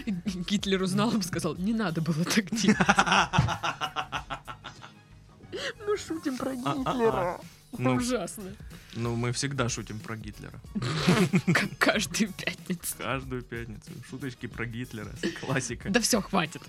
Гитлер 0.06 0.82
узнал 0.82 1.12
и 1.18 1.22
сказал, 1.24 1.56
не 1.56 1.74
надо 1.74 2.02
было 2.02 2.24
так 2.24 2.50
делать. 2.52 2.78
Мы 5.88 5.98
шутим 5.98 6.38
про 6.38 6.52
А-а-а. 6.52 7.40
Это 7.74 7.82
Ну. 7.82 7.96
ужасно. 7.96 8.54
Ну, 8.98 9.16
мы 9.16 9.32
всегда 9.32 9.70
шутим 9.70 10.00
про 10.00 10.18
Гитлера. 10.18 10.60
Как 11.54 11.78
каждую 11.78 12.34
пятницу. 12.34 12.96
Каждую 12.98 13.44
пятницу. 13.44 13.92
Шуточки 14.10 14.48
про 14.48 14.66
Гитлера. 14.66 15.12
Классика. 15.40 15.90
Да 15.92 16.00
все, 16.02 16.20
хватит. 16.20 16.64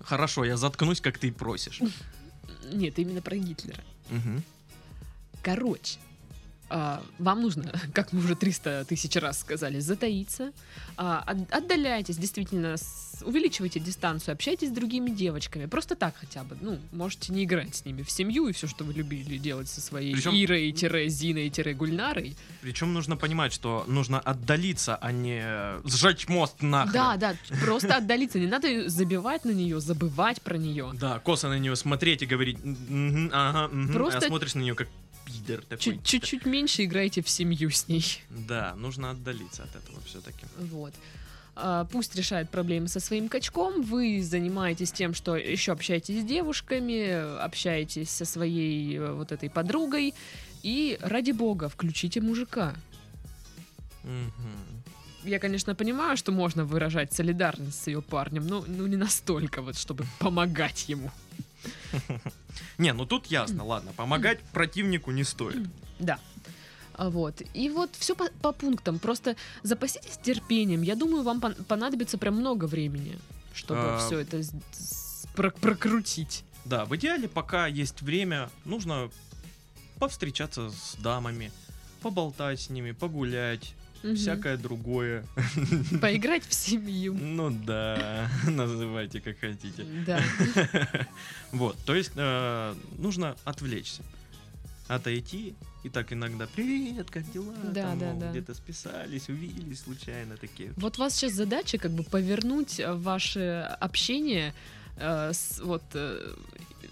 Хорошо, 0.00 0.44
я 0.44 0.58
заткнусь, 0.58 1.00
как 1.00 1.18
ты 1.18 1.32
просишь. 1.32 1.80
Нет, 2.70 2.98
именно 2.98 3.22
про 3.22 3.36
Гитлера. 3.36 3.82
Короче, 5.42 5.98
вам 6.70 7.42
нужно, 7.42 7.72
как 7.94 8.12
мы 8.12 8.20
уже 8.20 8.34
300 8.34 8.84
тысяч 8.86 9.14
раз 9.16 9.40
сказали, 9.40 9.80
затаиться, 9.80 10.52
а, 10.96 11.22
от- 11.26 11.52
отдаляйтесь, 11.52 12.16
действительно, 12.16 12.76
увеличивайте 13.22 13.80
дистанцию, 13.80 14.32
общайтесь 14.34 14.68
с 14.68 14.72
другими 14.72 15.10
девочками, 15.10 15.66
просто 15.66 15.94
так 15.94 16.14
хотя 16.16 16.42
бы, 16.44 16.56
ну, 16.60 16.78
можете 16.92 17.32
не 17.32 17.44
играть 17.44 17.74
с 17.76 17.84
ними 17.84 18.02
в 18.02 18.10
семью 18.10 18.48
и 18.48 18.52
все, 18.52 18.66
что 18.66 18.84
вы 18.84 18.92
любили 18.92 19.38
делать 19.38 19.68
со 19.68 19.80
своей 19.80 20.14
Причем- 20.14 20.32
Ирой-Зиной-Гульнарой. 20.34 22.36
Причем 22.62 22.92
нужно 22.92 23.16
понимать, 23.16 23.52
что 23.52 23.84
нужно 23.86 24.18
отдалиться, 24.20 24.96
а 24.96 25.12
не 25.12 25.40
э, 25.44 25.80
сжечь 25.84 26.28
мост 26.28 26.62
нахрен. 26.62 26.92
Да, 26.92 27.16
да, 27.16 27.34
просто 27.60 27.96
отдалиться, 27.96 28.38
не 28.38 28.46
надо 28.46 28.88
забивать 28.88 29.44
на 29.44 29.50
нее, 29.50 29.80
забывать 29.80 30.40
про 30.42 30.56
нее. 30.56 30.90
Да, 30.94 31.18
косо 31.18 31.48
на 31.48 31.58
нее 31.58 31.76
смотреть 31.76 32.22
и 32.22 32.26
говорить, 32.26 32.58
«Мгм, 32.64 33.30
ага, 33.32 33.68
мгм», 33.68 33.92
Просто- 33.92 34.18
а 34.18 34.22
смотришь 34.22 34.54
на 34.54 34.60
нее 34.60 34.74
как 34.74 34.88
пидор 35.44 35.64
такой. 35.64 36.00
Чуть-чуть 36.02 36.46
меньше 36.46 36.84
играйте 36.84 37.22
в 37.22 37.28
семью 37.28 37.70
с 37.70 37.88
ней. 37.88 38.22
Да, 38.30 38.74
нужно 38.76 39.10
отдалиться 39.10 39.64
от 39.64 39.76
этого 39.76 40.00
все-таки. 40.06 40.46
Вот. 40.58 40.94
А, 41.56 41.84
Пусть 41.84 42.16
решает 42.16 42.50
проблемы 42.50 42.88
со 42.88 43.00
своим 43.00 43.28
качком, 43.28 43.82
вы 43.82 44.22
занимаетесь 44.22 44.92
тем, 44.92 45.14
что 45.14 45.36
еще 45.36 45.72
общаетесь 45.72 46.22
с 46.22 46.24
девушками, 46.24 47.38
общаетесь 47.40 48.10
со 48.10 48.24
своей 48.24 48.96
э, 48.96 49.12
вот 49.12 49.32
этой 49.32 49.50
подругой, 49.50 50.14
и 50.62 50.98
ради 51.00 51.32
бога, 51.32 51.68
включите 51.68 52.20
мужика. 52.20 52.74
Я, 55.24 55.38
конечно, 55.38 55.74
понимаю, 55.74 56.16
что 56.18 56.32
можно 56.32 56.64
выражать 56.64 57.12
солидарность 57.14 57.82
с 57.82 57.86
ее 57.86 58.02
парнем, 58.02 58.46
но 58.46 58.64
ну, 58.66 58.86
не 58.86 58.96
настолько 58.96 59.62
вот, 59.62 59.76
чтобы 59.78 60.04
помогать 60.18 60.88
ему. 60.88 61.10
Не, 62.78 62.92
ну 62.92 63.06
тут 63.06 63.26
ясно, 63.26 63.64
ладно, 63.64 63.92
помогать 63.96 64.40
противнику 64.52 65.10
не 65.10 65.24
стоит. 65.24 65.68
Да. 65.98 66.18
А 66.96 67.10
Вот. 67.10 67.42
И 67.54 67.68
вот 67.70 67.90
все 67.98 68.14
по, 68.14 68.28
по 68.42 68.52
пунктам. 68.52 68.98
Просто 68.98 69.36
запаситесь 69.62 70.16
терпением. 70.22 70.82
Я 70.82 70.94
думаю, 70.94 71.22
вам 71.24 71.40
пон- 71.40 71.62
понадобится 71.64 72.18
прям 72.18 72.36
много 72.36 72.66
времени, 72.66 73.18
чтобы 73.52 73.80
А. 73.80 73.98
все 73.98 74.18
это 74.20 74.40
про- 75.34 75.50
прокрутить. 75.50 76.44
Да, 76.64 76.84
в 76.84 76.94
идеале, 76.96 77.28
пока 77.28 77.66
есть 77.66 78.00
время, 78.02 78.48
нужно 78.64 79.10
повстречаться 79.98 80.70
с 80.70 80.96
дамами, 80.96 81.50
поболтать 82.00 82.60
с 82.60 82.70
ними, 82.70 82.92
погулять, 82.92 83.74
Мгм. 84.04 84.16
всякое 84.16 84.56
другое. 84.58 85.24
Поиграть 86.00 86.44
в 86.46 86.52
семью. 86.52 87.14
Ну 87.14 87.50
да, 87.50 88.28
называйте 88.46 89.20
как 89.20 89.38
хотите. 89.40 89.84
Да. 90.06 90.20
Вот, 91.52 91.78
то 91.86 91.94
есть 91.94 92.12
э, 92.16 92.74
нужно 92.98 93.36
отвлечься, 93.44 94.02
отойти 94.88 95.54
и 95.84 95.88
так 95.88 96.12
иногда 96.12 96.46
«Привет, 96.48 97.10
как 97.10 97.30
дела?» 97.30 97.54
Да, 97.62 97.82
Там, 97.82 97.98
да, 97.98 98.06
мол, 98.06 98.20
да. 98.20 98.30
Где-то 98.30 98.54
списались, 98.54 99.28
увиделись 99.28 99.80
случайно 99.82 100.36
такие. 100.36 100.72
Вот 100.76 100.98
у 100.98 101.02
вас 101.02 101.14
сейчас 101.14 101.32
задача 101.32 101.78
как 101.78 101.92
бы 101.92 102.02
повернуть 102.02 102.80
э, 102.80 102.92
ваше 102.92 103.76
общение 103.80 104.52
э, 104.96 105.32
с, 105.32 105.60
вот 105.60 105.82
э, 105.94 106.34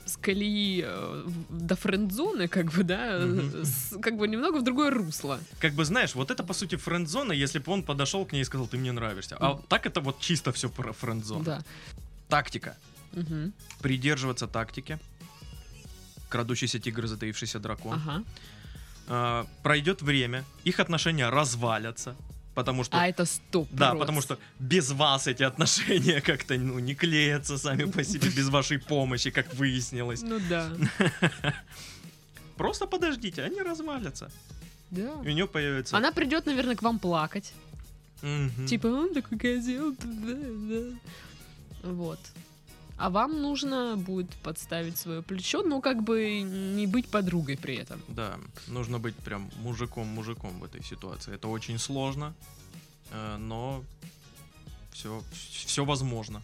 с 0.06 0.16
колеи 0.16 0.82
э, 0.84 1.24
до 1.50 1.74
френдзоны, 1.76 2.48
как 2.48 2.72
бы, 2.72 2.82
да, 2.84 3.18
с- 3.64 3.96
как 4.00 4.16
бы 4.16 4.26
немного 4.28 4.58
в 4.58 4.62
другое 4.64 4.90
русло. 4.90 5.38
Как 5.60 5.74
бы 5.74 5.84
знаешь, 5.84 6.14
вот 6.14 6.30
это 6.30 6.42
по 6.42 6.54
сути 6.54 6.76
френд-зона, 6.76 7.32
если 7.32 7.58
бы 7.60 7.72
он 7.72 7.82
подошел 7.82 8.24
к 8.26 8.32
ней 8.32 8.42
и 8.42 8.44
сказал, 8.44 8.66
ты 8.66 8.76
мне 8.78 8.92
нравишься. 8.92 9.36
А 9.40 9.60
так 9.68 9.86
это 9.86 10.00
вот 10.00 10.20
чисто 10.20 10.52
все 10.52 10.68
про 10.68 10.92
френд-зону. 10.92 11.44
Да. 11.44 11.62
Тактика. 12.28 12.76
Придерживаться 13.80 14.46
тактики. 14.46 14.98
Крадущийся 16.28 16.78
тигр, 16.78 17.06
затаившийся 17.06 17.58
дракон. 17.58 17.94
Ага. 17.94 18.24
А, 19.08 19.46
пройдет 19.62 20.00
время, 20.02 20.44
их 20.64 20.80
отношения 20.80 21.28
развалятся. 21.28 22.14
Потому 22.54 22.84
что 22.84 23.00
А 23.00 23.06
это 23.06 23.24
стоп. 23.24 23.68
Да, 23.72 23.94
потому 23.94 24.20
что 24.20 24.38
без 24.58 24.90
вас 24.90 25.26
эти 25.26 25.42
отношения 25.42 26.20
как-то 26.26 26.54
ну, 26.58 26.78
не 26.78 26.94
клеятся 26.94 27.58
сами 27.58 27.84
по 27.84 28.04
себе, 28.04 28.28
без 28.28 28.48
вашей 28.48 28.78
помощи, 28.78 29.30
как 29.30 29.54
выяснилось. 29.54 30.22
Ну 30.22 30.38
да. 30.50 30.70
Просто 32.56 32.86
подождите, 32.86 33.42
они 33.42 33.62
развалятся. 33.62 34.30
Да. 34.90 35.12
И 35.24 35.28
у 35.28 35.32
нее 35.32 35.46
появится... 35.46 35.96
Она 35.96 36.12
придет, 36.12 36.46
наверное, 36.46 36.76
к 36.76 36.82
вам 36.82 36.98
плакать. 36.98 37.54
Мгм. 38.20 38.66
Типа, 38.66 38.86
он 38.86 39.14
такой 39.14 39.38
козел. 39.38 39.96
да, 40.02 40.34
да». 40.68 41.90
Вот. 41.90 42.20
А 42.96 43.10
вам 43.10 43.40
нужно 43.42 43.96
будет 43.96 44.30
подставить 44.42 44.96
свое 44.96 45.22
плечо, 45.22 45.62
но 45.62 45.80
как 45.80 46.02
бы 46.02 46.40
не 46.42 46.86
быть 46.86 47.08
подругой 47.08 47.56
при 47.56 47.76
этом. 47.76 48.00
Да, 48.08 48.38
нужно 48.68 48.98
быть 48.98 49.16
прям 49.16 49.50
мужиком-мужиком 49.62 50.60
в 50.60 50.64
этой 50.64 50.84
ситуации. 50.84 51.34
Это 51.34 51.48
очень 51.48 51.78
сложно, 51.78 52.34
э, 53.10 53.36
но 53.38 53.82
все, 54.92 55.22
все 55.32 55.84
возможно. 55.84 56.42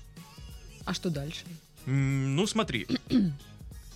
А 0.84 0.94
что 0.94 1.10
дальше? 1.10 1.44
Ну, 1.86 2.46
смотри. 2.46 2.86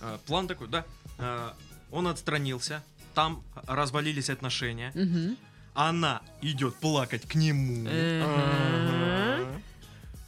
Э, 0.01 0.17
План 0.25 0.47
такой, 0.47 0.67
да. 0.67 0.85
э, 1.17 1.51
Он 1.91 2.07
отстранился, 2.07 2.83
там 3.13 3.41
развалились 3.67 4.29
отношения. 4.29 4.91
Мгм. 4.95 5.37
Она 5.73 6.21
идет 6.41 6.75
плакать 6.75 7.23
к 7.27 7.35
нему. 7.35 7.87
Ага. 7.87 8.25
Ага. 8.25 9.12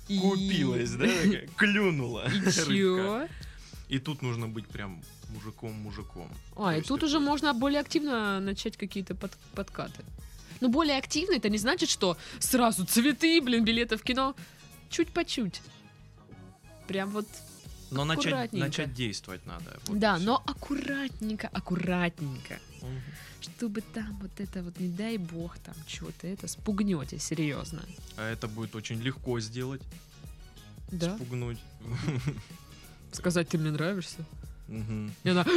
И- 0.07 0.19
Купилась, 0.19 0.91
да? 0.91 1.07
Клюнула. 1.57 2.27
И 2.31 2.51
чё? 2.51 3.27
И 3.89 3.99
тут 3.99 4.21
нужно 4.21 4.47
быть 4.47 4.67
прям 4.67 5.01
мужиком-мужиком. 5.29 6.29
А, 6.55 6.71
То 6.73 6.77
и 6.77 6.81
тут 6.81 7.03
уже 7.03 7.19
можно 7.19 7.53
более 7.53 7.79
активно 7.81 8.39
начать 8.39 8.77
какие-то 8.77 9.15
под- 9.15 9.35
подкаты. 9.55 10.03
Но 10.61 10.69
более 10.69 10.97
активно 10.97 11.33
это 11.35 11.49
не 11.49 11.57
значит, 11.57 11.89
что 11.89 12.17
сразу 12.39 12.85
цветы, 12.85 13.41
блин, 13.41 13.63
билеты 13.65 13.97
в 13.97 14.03
кино. 14.03 14.35
Чуть 14.89 15.09
по 15.09 15.25
чуть. 15.25 15.61
Прям 16.87 17.09
вот 17.09 17.27
Но 17.95 18.05
начать, 18.05 18.53
начать 18.53 18.93
действовать 18.93 19.45
надо. 19.45 19.79
вот 19.87 19.99
да, 19.99 20.17
но 20.19 20.43
аккуратненько, 20.45 21.47
аккуратненько. 21.47 22.59
Мгм. 22.81 23.01
Чтобы 23.41 23.81
там 23.81 24.17
вот 24.21 24.31
это 24.39 24.63
вот, 24.63 24.79
не 24.79 24.89
дай 24.89 25.17
бог, 25.17 25.57
там 25.59 25.75
чего-то 25.87 26.27
это 26.27 26.47
спугнете, 26.47 27.19
серьезно. 27.19 27.81
А 28.17 28.29
это 28.29 28.47
будет 28.47 28.75
очень 28.75 28.99
легко 29.01 29.39
сделать. 29.39 29.81
Да? 30.91 31.15
Спугнуть. 31.15 31.59
Сказать, 33.11 33.47
ты 33.49 33.57
мне 33.57 33.71
нравишься. 33.71 34.25
Мгм. 34.67 35.13
И 35.23 35.29
она... 35.29 35.45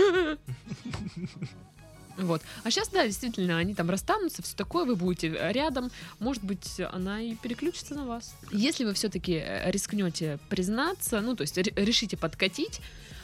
Вот. 2.19 2.43
А 2.65 2.71
сейчас, 2.71 2.89
да, 2.89 3.07
действительно, 3.07 3.59
они 3.59 3.75
там 3.75 3.89
расстанутся, 3.91 4.43
все 4.43 4.57
такое, 4.57 4.85
вы 4.85 4.97
будете 4.97 5.29
рядом. 5.53 5.91
Может 6.19 6.43
быть, 6.45 6.81
она 6.93 7.21
и 7.23 7.35
переключится 7.37 7.95
на 7.95 8.05
вас. 8.05 8.35
Если 8.51 8.85
вы 8.85 8.93
все-таки 8.95 9.43
рискнете 9.67 10.39
признаться, 10.49 11.21
ну, 11.21 11.35
то 11.37 11.43
есть 11.43 11.57
ре- 11.57 11.73
решите 11.77 12.17
подкатить, 12.17 12.81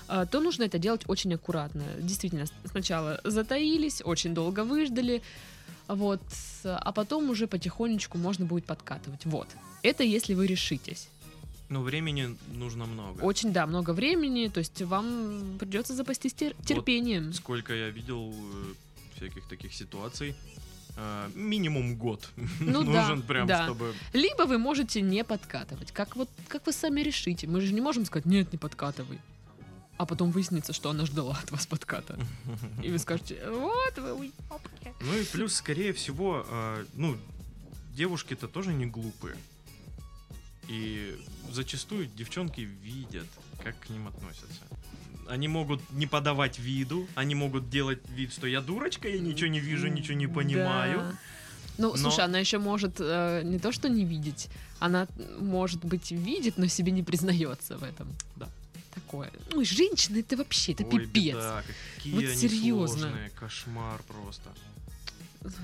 а, 0.07 0.27
то 0.27 0.41
нужно 0.41 0.65
это 0.65 0.79
делать 0.79 1.03
очень 1.07 1.35
аккуратно. 1.35 1.83
Действительно, 1.99 2.45
сначала 2.71 3.21
затаились, 3.25 4.00
очень 4.04 4.35
долго 4.35 4.65
выждали, 4.65 5.23
вот, 5.89 6.23
а 6.65 6.93
потом 6.93 7.30
уже 7.30 7.47
потихонечку 7.47 8.17
можно 8.19 8.47
будет 8.47 8.65
подкатывать. 8.65 9.25
Вот. 9.26 9.49
Это 9.83 10.02
если 10.02 10.35
вы 10.35 10.47
решитесь. 10.47 11.09
Но 11.71 11.80
времени 11.83 12.37
нужно 12.52 12.85
много. 12.87 13.23
Очень, 13.23 13.52
да, 13.52 13.67
много 13.67 13.91
времени, 13.93 14.49
то 14.49 14.59
есть 14.59 14.83
вам 14.83 15.57
придется 15.59 15.95
запастись 15.95 16.33
тер- 16.35 16.54
терпением. 16.65 17.33
Сколько 17.33 17.75
я 17.75 17.89
видел 17.89 18.33
э, 18.33 18.75
всяких 19.25 19.49
таких 19.49 19.73
ситуаций. 19.75 20.34
э, 20.97 21.30
Минимум 21.34 21.97
год 21.97 22.28
Ну 22.60 22.84
да, 22.84 23.02
нужен 23.08 23.23
прям, 23.23 23.47
да. 23.47 23.65
чтобы... 23.65 23.95
Либо 24.13 24.43
вы 24.43 24.58
можете 24.58 25.00
не 25.00 25.25
подкатывать. 25.25 25.93
Как 25.93 26.17
вот 26.17 26.28
как 26.49 26.67
вы 26.67 26.73
сами 26.73 27.00
решите. 27.00 27.47
Мы 27.47 27.60
же 27.60 27.73
не 27.73 27.80
можем 27.80 28.04
сказать, 28.04 28.26
нет, 28.26 28.52
не 28.52 28.58
подкатывай. 28.58 29.19
А 29.97 30.06
потом 30.06 30.32
выяснится, 30.32 30.73
что 30.73 30.91
она 30.91 31.06
ждала 31.06 31.39
от 31.43 31.50
вас 31.52 31.67
подката. 31.67 32.19
И 32.82 32.91
вы 32.91 32.99
скажете, 32.99 33.39
вот 33.49 33.97
вы 33.99 34.13
уёбки». 34.15 34.93
Ну 35.00 35.17
и 35.17 35.25
плюс, 35.25 35.54
скорее 35.54 35.93
всего, 35.93 36.45
э, 36.49 36.84
ну, 36.95 37.17
девушки-то 37.95 38.49
тоже 38.49 38.73
не 38.73 38.87
глупые. 38.87 39.37
И 40.69 41.17
зачастую 41.52 42.06
девчонки 42.06 42.63
видят, 42.63 43.26
как 43.63 43.78
к 43.78 43.89
ним 43.91 44.08
относятся. 44.08 44.63
Они 45.28 45.49
могут 45.49 45.80
не 45.91 46.06
подавать 46.06 46.58
виду, 46.58 47.06
они 47.15 47.34
могут 47.34 47.71
делать 47.71 48.00
вид, 48.08 48.32
что 48.32 48.47
я 48.47 48.60
дурочка, 48.60 49.08
я 49.08 49.19
ничего 49.21 49.49
не 49.49 49.60
вижу, 49.60 49.89
ничего 49.89 50.15
не 50.15 50.26
понимаю. 50.26 50.99
Да. 50.99 51.19
Ну, 51.78 51.91
Но- 51.91 51.97
слушай, 51.97 52.25
она 52.25 52.39
еще 52.39 52.58
может 52.58 52.97
э, 53.00 53.43
не 53.45 53.58
то, 53.58 53.73
что 53.73 53.89
не 53.89 54.04
видеть, 54.04 54.49
она, 54.78 55.06
может 55.41 55.84
быть, 55.84 56.13
видит, 56.13 56.58
но 56.58 56.67
себе 56.69 56.93
не 56.93 57.02
признается 57.02 57.76
в 57.78 57.82
этом. 57.82 58.08
Да. 58.37 58.49
Такое. 58.95 59.32
Ну, 59.50 59.65
женщины 59.65 60.19
это 60.21 60.37
вообще, 60.37 60.73
это 60.73 60.84
Ой, 60.84 60.91
пипец. 60.91 61.34
беда, 61.34 61.63
какие 61.97 62.15
Вот 62.15 62.25
они 62.25 62.37
серьезно. 62.37 62.99
сложные, 62.99 63.30
кошмар 63.30 64.00
просто. 64.06 64.50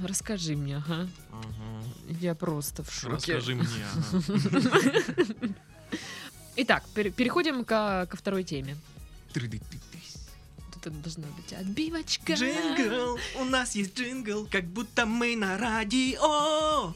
Расскажи 0.04 0.56
мне, 0.56 0.76
ага. 0.78 1.08
Ага. 1.30 1.84
Я 2.20 2.34
просто 2.34 2.82
в 2.82 2.92
шоке. 2.92 3.14
Расскажи 3.14 3.54
мне. 3.54 3.66
ага. 4.12 5.54
Итак, 6.56 6.84
пер- 6.94 7.10
переходим 7.12 7.64
ко, 7.64 8.06
ко 8.10 8.16
второй 8.16 8.42
теме. 8.44 8.76
Тут 10.72 10.86
это 10.86 10.90
должна 10.90 11.28
быть 11.28 11.52
отбивочка. 11.52 12.34
Джингл, 12.34 13.18
у 13.38 13.44
нас 13.44 13.74
есть 13.74 13.98
джингл, 13.98 14.46
как 14.50 14.64
будто 14.64 15.06
мы 15.06 15.36
на 15.36 15.58
радио. 15.58 16.94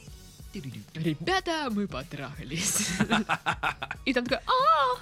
Ребята, 0.95 1.69
мы 1.71 1.89
потрахались. 1.89 2.89
И 4.05 4.15
там 4.15 4.25
такая, 4.25 4.43
а 4.47 4.97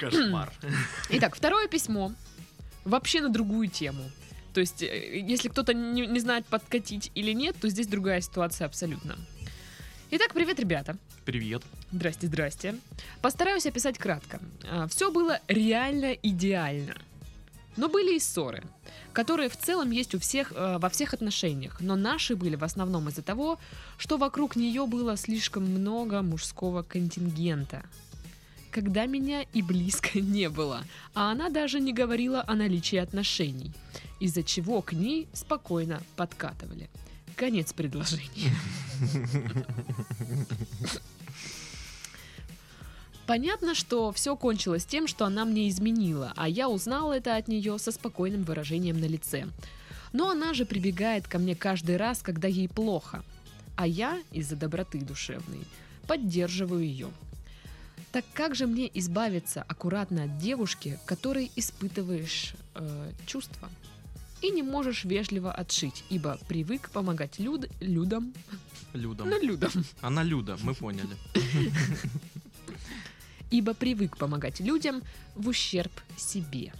Кошмар. 0.00 0.52
Итак, 1.10 1.34
второе 1.36 1.68
письмо. 1.68 2.12
Вообще 2.84 3.20
на 3.22 3.30
другую 3.30 3.68
тему. 3.68 4.04
То 4.52 4.60
есть, 4.60 4.82
э, 4.82 5.18
если 5.18 5.48
кто-то 5.48 5.74
не, 5.74 6.06
не 6.06 6.20
знает, 6.20 6.46
подкатить 6.46 7.10
или 7.14 7.32
нет, 7.32 7.56
то 7.60 7.68
здесь 7.68 7.86
другая 7.86 8.20
ситуация 8.20 8.66
абсолютно. 8.66 9.16
Итак, 10.16 10.32
привет, 10.32 10.60
ребята. 10.60 10.96
Привет. 11.24 11.64
Здрасте, 11.90 12.28
здрасте. 12.28 12.76
Постараюсь 13.20 13.66
описать 13.66 13.98
кратко. 13.98 14.38
Все 14.88 15.10
было 15.10 15.40
реально 15.48 16.12
идеально. 16.12 16.94
Но 17.76 17.88
были 17.88 18.14
и 18.14 18.20
ссоры, 18.20 18.62
которые 19.12 19.48
в 19.48 19.56
целом 19.56 19.90
есть 19.90 20.14
у 20.14 20.20
всех 20.20 20.52
э, 20.52 20.78
во 20.78 20.88
всех 20.88 21.14
отношениях, 21.14 21.80
но 21.80 21.96
наши 21.96 22.36
были 22.36 22.54
в 22.54 22.62
основном 22.62 23.08
из-за 23.08 23.22
того, 23.22 23.58
что 23.98 24.16
вокруг 24.16 24.54
нее 24.54 24.86
было 24.86 25.16
слишком 25.16 25.64
много 25.64 26.22
мужского 26.22 26.84
контингента. 26.84 27.82
Когда 28.70 29.06
меня 29.06 29.42
и 29.52 29.62
близко 29.62 30.20
не 30.20 30.48
было, 30.48 30.84
а 31.14 31.32
она 31.32 31.50
даже 31.50 31.80
не 31.80 31.92
говорила 31.92 32.44
о 32.46 32.54
наличии 32.54 32.98
отношений, 32.98 33.72
из-за 34.20 34.44
чего 34.44 34.80
к 34.80 34.92
ней 34.92 35.26
спокойно 35.32 36.00
подкатывали. 36.14 36.88
Конец 37.36 37.72
предложения. 37.72 38.52
Понятно, 43.26 43.74
что 43.74 44.12
все 44.12 44.36
кончилось 44.36 44.84
тем, 44.84 45.06
что 45.06 45.24
она 45.24 45.44
мне 45.44 45.68
изменила, 45.68 46.32
а 46.36 46.48
я 46.48 46.68
узнала 46.68 47.14
это 47.14 47.36
от 47.36 47.48
нее 47.48 47.78
со 47.78 47.90
спокойным 47.90 48.42
выражением 48.44 49.00
на 49.00 49.06
лице. 49.06 49.46
Но 50.12 50.30
она 50.30 50.52
же 50.52 50.66
прибегает 50.66 51.26
ко 51.26 51.38
мне 51.38 51.54
каждый 51.54 51.96
раз, 51.96 52.20
когда 52.20 52.48
ей 52.48 52.68
плохо, 52.68 53.24
а 53.76 53.86
я 53.86 54.22
из-за 54.30 54.56
доброты 54.56 55.00
душевной 55.00 55.60
поддерживаю 56.06 56.84
ее. 56.84 57.08
Так 58.12 58.24
как 58.32 58.54
же 58.54 58.66
мне 58.66 58.88
избавиться 58.94 59.62
аккуратно 59.62 60.24
от 60.24 60.38
девушки, 60.38 60.98
которой 61.06 61.50
испытываешь 61.56 62.54
э, 62.74 63.10
чувства? 63.26 63.68
И 64.44 64.50
не 64.50 64.62
можешь 64.62 65.04
вежливо 65.04 65.50
отшить, 65.52 66.04
ибо 66.10 66.38
привык 66.48 66.90
помогать 66.90 67.38
люд, 67.38 67.66
людям, 67.80 68.34
Людом. 68.92 69.30
ну 69.30 69.40
людям, 69.42 69.70
Она 70.02 70.22
Люда, 70.22 70.58
мы 70.62 70.74
поняли. 70.74 71.16
ибо 73.50 73.72
привык 73.72 74.16
помогать 74.18 74.60
людям 74.60 75.02
в 75.34 75.48
ущерб 75.48 75.92
себе. 76.16 76.72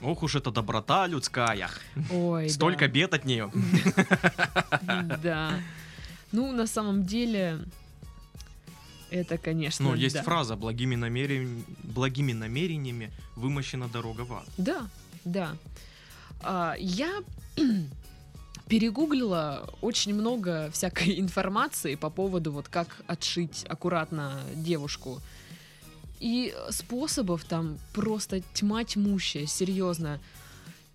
Ох 0.00 0.22
уж 0.22 0.36
эта 0.36 0.50
доброта 0.50 1.06
людская. 1.06 1.68
Ой, 2.10 2.48
Столько 2.48 2.86
да. 2.86 2.92
бед 2.92 3.14
от 3.14 3.24
нее. 3.26 3.52
Да. 5.22 5.60
Ну, 6.32 6.52
на 6.52 6.66
самом 6.66 7.04
деле, 7.04 7.58
это, 9.10 9.36
конечно, 9.38 9.84
Ну, 9.90 9.94
есть 9.94 10.16
да. 10.16 10.22
фраза 10.22 10.56
«благими, 10.56 10.96
намерен... 10.96 11.64
«благими 11.82 12.32
намерениями 12.32 13.12
вымощена 13.36 13.88
дорога 13.88 14.22
в 14.24 14.32
ад». 14.32 14.46
Да, 14.56 14.88
да. 15.24 15.56
А, 16.44 16.76
я 16.78 17.22
перегуглила 18.68 19.68
очень 19.80 20.14
много 20.14 20.70
всякой 20.72 21.18
информации 21.20 21.94
по 21.94 22.10
поводу 22.10 22.52
вот 22.52 22.68
как 22.68 23.02
отшить 23.06 23.64
аккуратно 23.68 24.40
девушку. 24.54 25.20
И 26.20 26.54
способов 26.70 27.44
там 27.44 27.78
просто 27.92 28.40
тьма 28.54 28.84
тьмущая, 28.84 29.46
серьезно. 29.46 30.20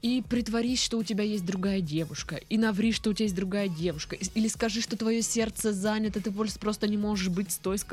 И 0.01 0.21
притворись, 0.21 0.81
что 0.81 0.97
у 0.97 1.03
тебя 1.03 1.25
есть 1.25 1.45
другая 1.45 1.81
девушка. 1.81 2.37
И 2.37 2.57
наври, 2.57 2.93
что 2.93 3.09
у 3.09 3.13
тебя 3.13 3.25
есть 3.25 3.35
другая 3.35 3.67
девушка. 3.67 4.15
Или 4.15 4.47
скажи, 4.47 4.81
что 4.81 4.95
твое 4.95 5.21
сердце 5.21 5.73
занято, 5.73 6.21
ты 6.21 6.31
просто- 6.31 6.57
просто 6.57 6.87
не 6.87 6.95
можешь 6.95 7.27
быть 7.27 7.51
с 7.51 7.57
той, 7.57 7.77
с 7.77 7.85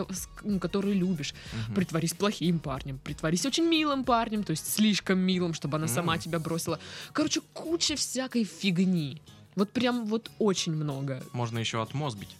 ну, 0.45 0.61
которую 0.61 0.95
любишь. 0.95 1.35
Мгм. 1.67 1.75
Притворись 1.75 2.15
плохим 2.15 2.61
парнем, 2.61 2.99
притворись 3.03 3.45
очень 3.45 3.65
милым 3.65 4.05
парнем, 4.05 4.45
то 4.45 4.53
есть 4.53 4.73
слишком 4.73 5.19
милым, 5.19 5.53
чтобы 5.53 5.79
она 5.79 5.89
сама 5.89 6.15
М. 6.15 6.21
тебя 6.21 6.39
бросила. 6.39 6.79
Короче, 7.13 7.41
куча 7.53 7.97
всякой 7.97 8.45
фигни. 8.45 9.21
Вот 9.57 9.73
прям 9.73 10.07
вот 10.07 10.31
очень 10.39 10.73
много. 10.75 11.25
Можно 11.33 11.59
еще 11.59 11.83
отмозбить. 11.83 12.37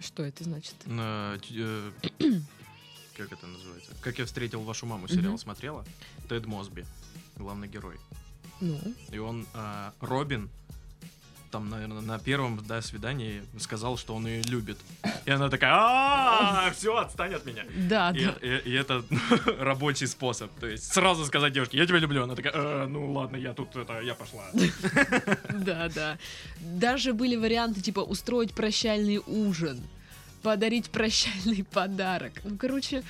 Что 0.00 0.22
это 0.22 0.44
значит? 0.44 0.74
На, 0.86 1.38
э, 1.50 1.90
как 3.16 3.32
это 3.32 3.46
называется? 3.46 3.90
Как 4.00 4.18
я 4.18 4.24
встретил 4.24 4.60
вашу 4.62 4.86
маму 4.86 5.06
сериал 5.08 5.36
смотрела? 5.38 5.84
Тед 6.30 6.46
Мосби, 6.46 6.86
главный 7.36 7.68
герой. 7.68 7.96
Ну, 8.60 8.78
И 9.12 9.18
он, 9.18 9.46
а, 9.54 9.92
Робин, 10.00 10.48
там, 11.50 11.68
наверное, 11.70 12.00
на 12.00 12.18
первом 12.18 12.60
да, 12.66 12.82
свидании 12.82 13.42
сказал, 13.58 13.96
что 13.96 14.14
он 14.14 14.26
ее 14.26 14.42
любит. 14.42 14.78
И 15.24 15.30
она 15.30 15.48
такая, 15.48 15.72
а 15.74 16.70
все, 16.76 16.96
отстань 16.96 17.34
от 17.34 17.44
меня. 17.46 17.64
да, 17.88 18.10
И, 18.10 18.24
да. 18.24 18.32
и- 18.42 18.68
и 18.68 18.72
это 18.72 19.04
рабочий 19.58 20.06
способ. 20.06 20.50
То 20.60 20.66
есть 20.66 20.92
сразу 20.92 21.24
сказать 21.24 21.52
девушке, 21.52 21.78
я 21.78 21.86
тебя 21.86 21.98
люблю. 21.98 22.24
Она 22.24 22.34
такая, 22.34 22.52
«Э, 22.54 22.86
ну 22.86 23.12
ладно, 23.12 23.36
я 23.36 23.52
тут, 23.54 23.74
это, 23.76 24.00
я 24.00 24.14
пошла. 24.14 24.44
Да, 25.52 25.88
да. 25.94 26.18
Даже 26.60 27.12
были 27.12 27.36
варианты 27.36 27.80
типа 27.80 28.00
устроить 28.00 28.52
прощальный 28.54 29.18
ужин, 29.26 29.80
подарить 30.46 30.90
прощальный 30.90 31.64
подарок. 31.72 32.32
Ну, 32.44 32.56
короче, 32.56 33.02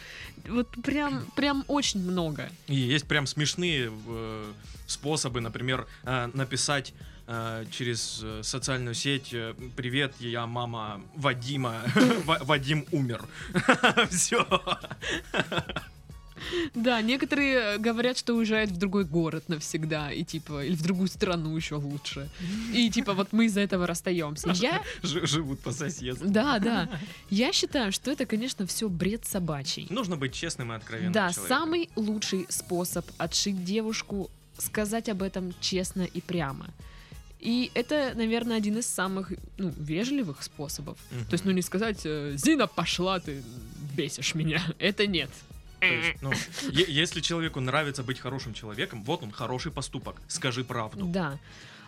вот 0.49 0.70
прям, 0.83 1.27
прям 1.37 1.64
очень 1.68 2.01
много. 2.01 2.49
И 2.66 2.75
есть 2.77 3.07
прям 3.07 3.27
смешные 3.27 3.92
э, 4.09 4.53
способы, 4.87 5.42
например, 5.42 5.87
э, 6.05 6.31
написать 6.33 6.94
э, 7.27 7.66
через 7.70 8.20
э, 8.22 8.40
социальную 8.42 8.94
сеть 8.94 9.35
э, 9.35 9.53
«Привет, 9.77 10.14
я 10.20 10.46
мама 10.46 11.03
Вадима. 11.14 11.83
Ва- 12.25 12.40
Вадим 12.40 12.87
умер». 12.90 13.22
Все. 14.11 14.46
Да, 16.74 17.00
некоторые 17.02 17.78
говорят, 17.78 18.18
что 18.18 18.35
уезжают 18.35 18.70
в 18.70 18.76
другой 18.76 19.04
город 19.04 19.44
навсегда, 19.48 20.12
и 20.12 20.24
типа, 20.24 20.64
или 20.64 20.74
в 20.74 20.82
другую 20.82 21.09
страну 21.09 21.56
еще 21.56 21.76
лучше. 21.76 22.28
И 22.72 22.90
типа, 22.90 23.14
вот 23.14 23.32
мы 23.32 23.46
из-за 23.46 23.61
этого 23.61 23.87
расстаемся. 23.87 24.50
Я, 24.54 24.82
Живут 25.02 25.61
по 25.61 25.72
соседству. 25.72 26.28
да, 26.28 26.59
да, 26.59 26.88
я 27.30 27.52
считаю, 27.52 27.92
что 27.92 28.11
это, 28.11 28.26
конечно, 28.26 28.66
все 28.66 28.88
бред 28.88 29.24
собачий. 29.26 29.87
Нужно 29.90 30.16
быть 30.16 30.35
честным 30.35 30.72
и 30.72 30.76
откровенным 30.76 31.12
Да, 31.12 31.32
человеком. 31.32 31.48
самый 31.48 31.90
лучший 31.96 32.46
способ 32.48 33.06
отшить 33.18 33.64
девушку 33.64 34.30
сказать 34.59 35.09
об 35.09 35.22
этом 35.22 35.54
честно 35.61 36.02
и 36.02 36.20
прямо. 36.20 36.66
И 37.38 37.70
это, 37.74 38.12
наверное, 38.14 38.56
один 38.56 38.78
из 38.78 38.87
самых 38.87 39.32
ну, 39.59 39.72
вежливых 39.76 40.42
способов. 40.42 40.96
Мгм. 41.11 41.24
То 41.26 41.35
есть, 41.35 41.44
ну 41.44 41.50
не 41.52 41.62
сказать, 41.62 42.00
э, 42.04 42.32
Зина, 42.37 42.66
пошла, 42.66 43.20
ты 43.20 43.42
бесишь 43.94 44.35
меня. 44.35 44.62
Это 44.78 45.06
нет. 45.06 45.30
Есть, 45.92 46.22
ну, 46.22 46.33
если 46.72 47.20
человеку 47.20 47.61
нравится 47.61 48.03
быть 48.03 48.18
хорошим 48.20 48.55
человеком, 48.55 49.03
вот 49.05 49.22
он, 49.22 49.31
хороший 49.31 49.72
поступок. 49.72 50.20
Скажи 50.29 50.64
правду. 50.64 51.07
Да. 51.07 51.38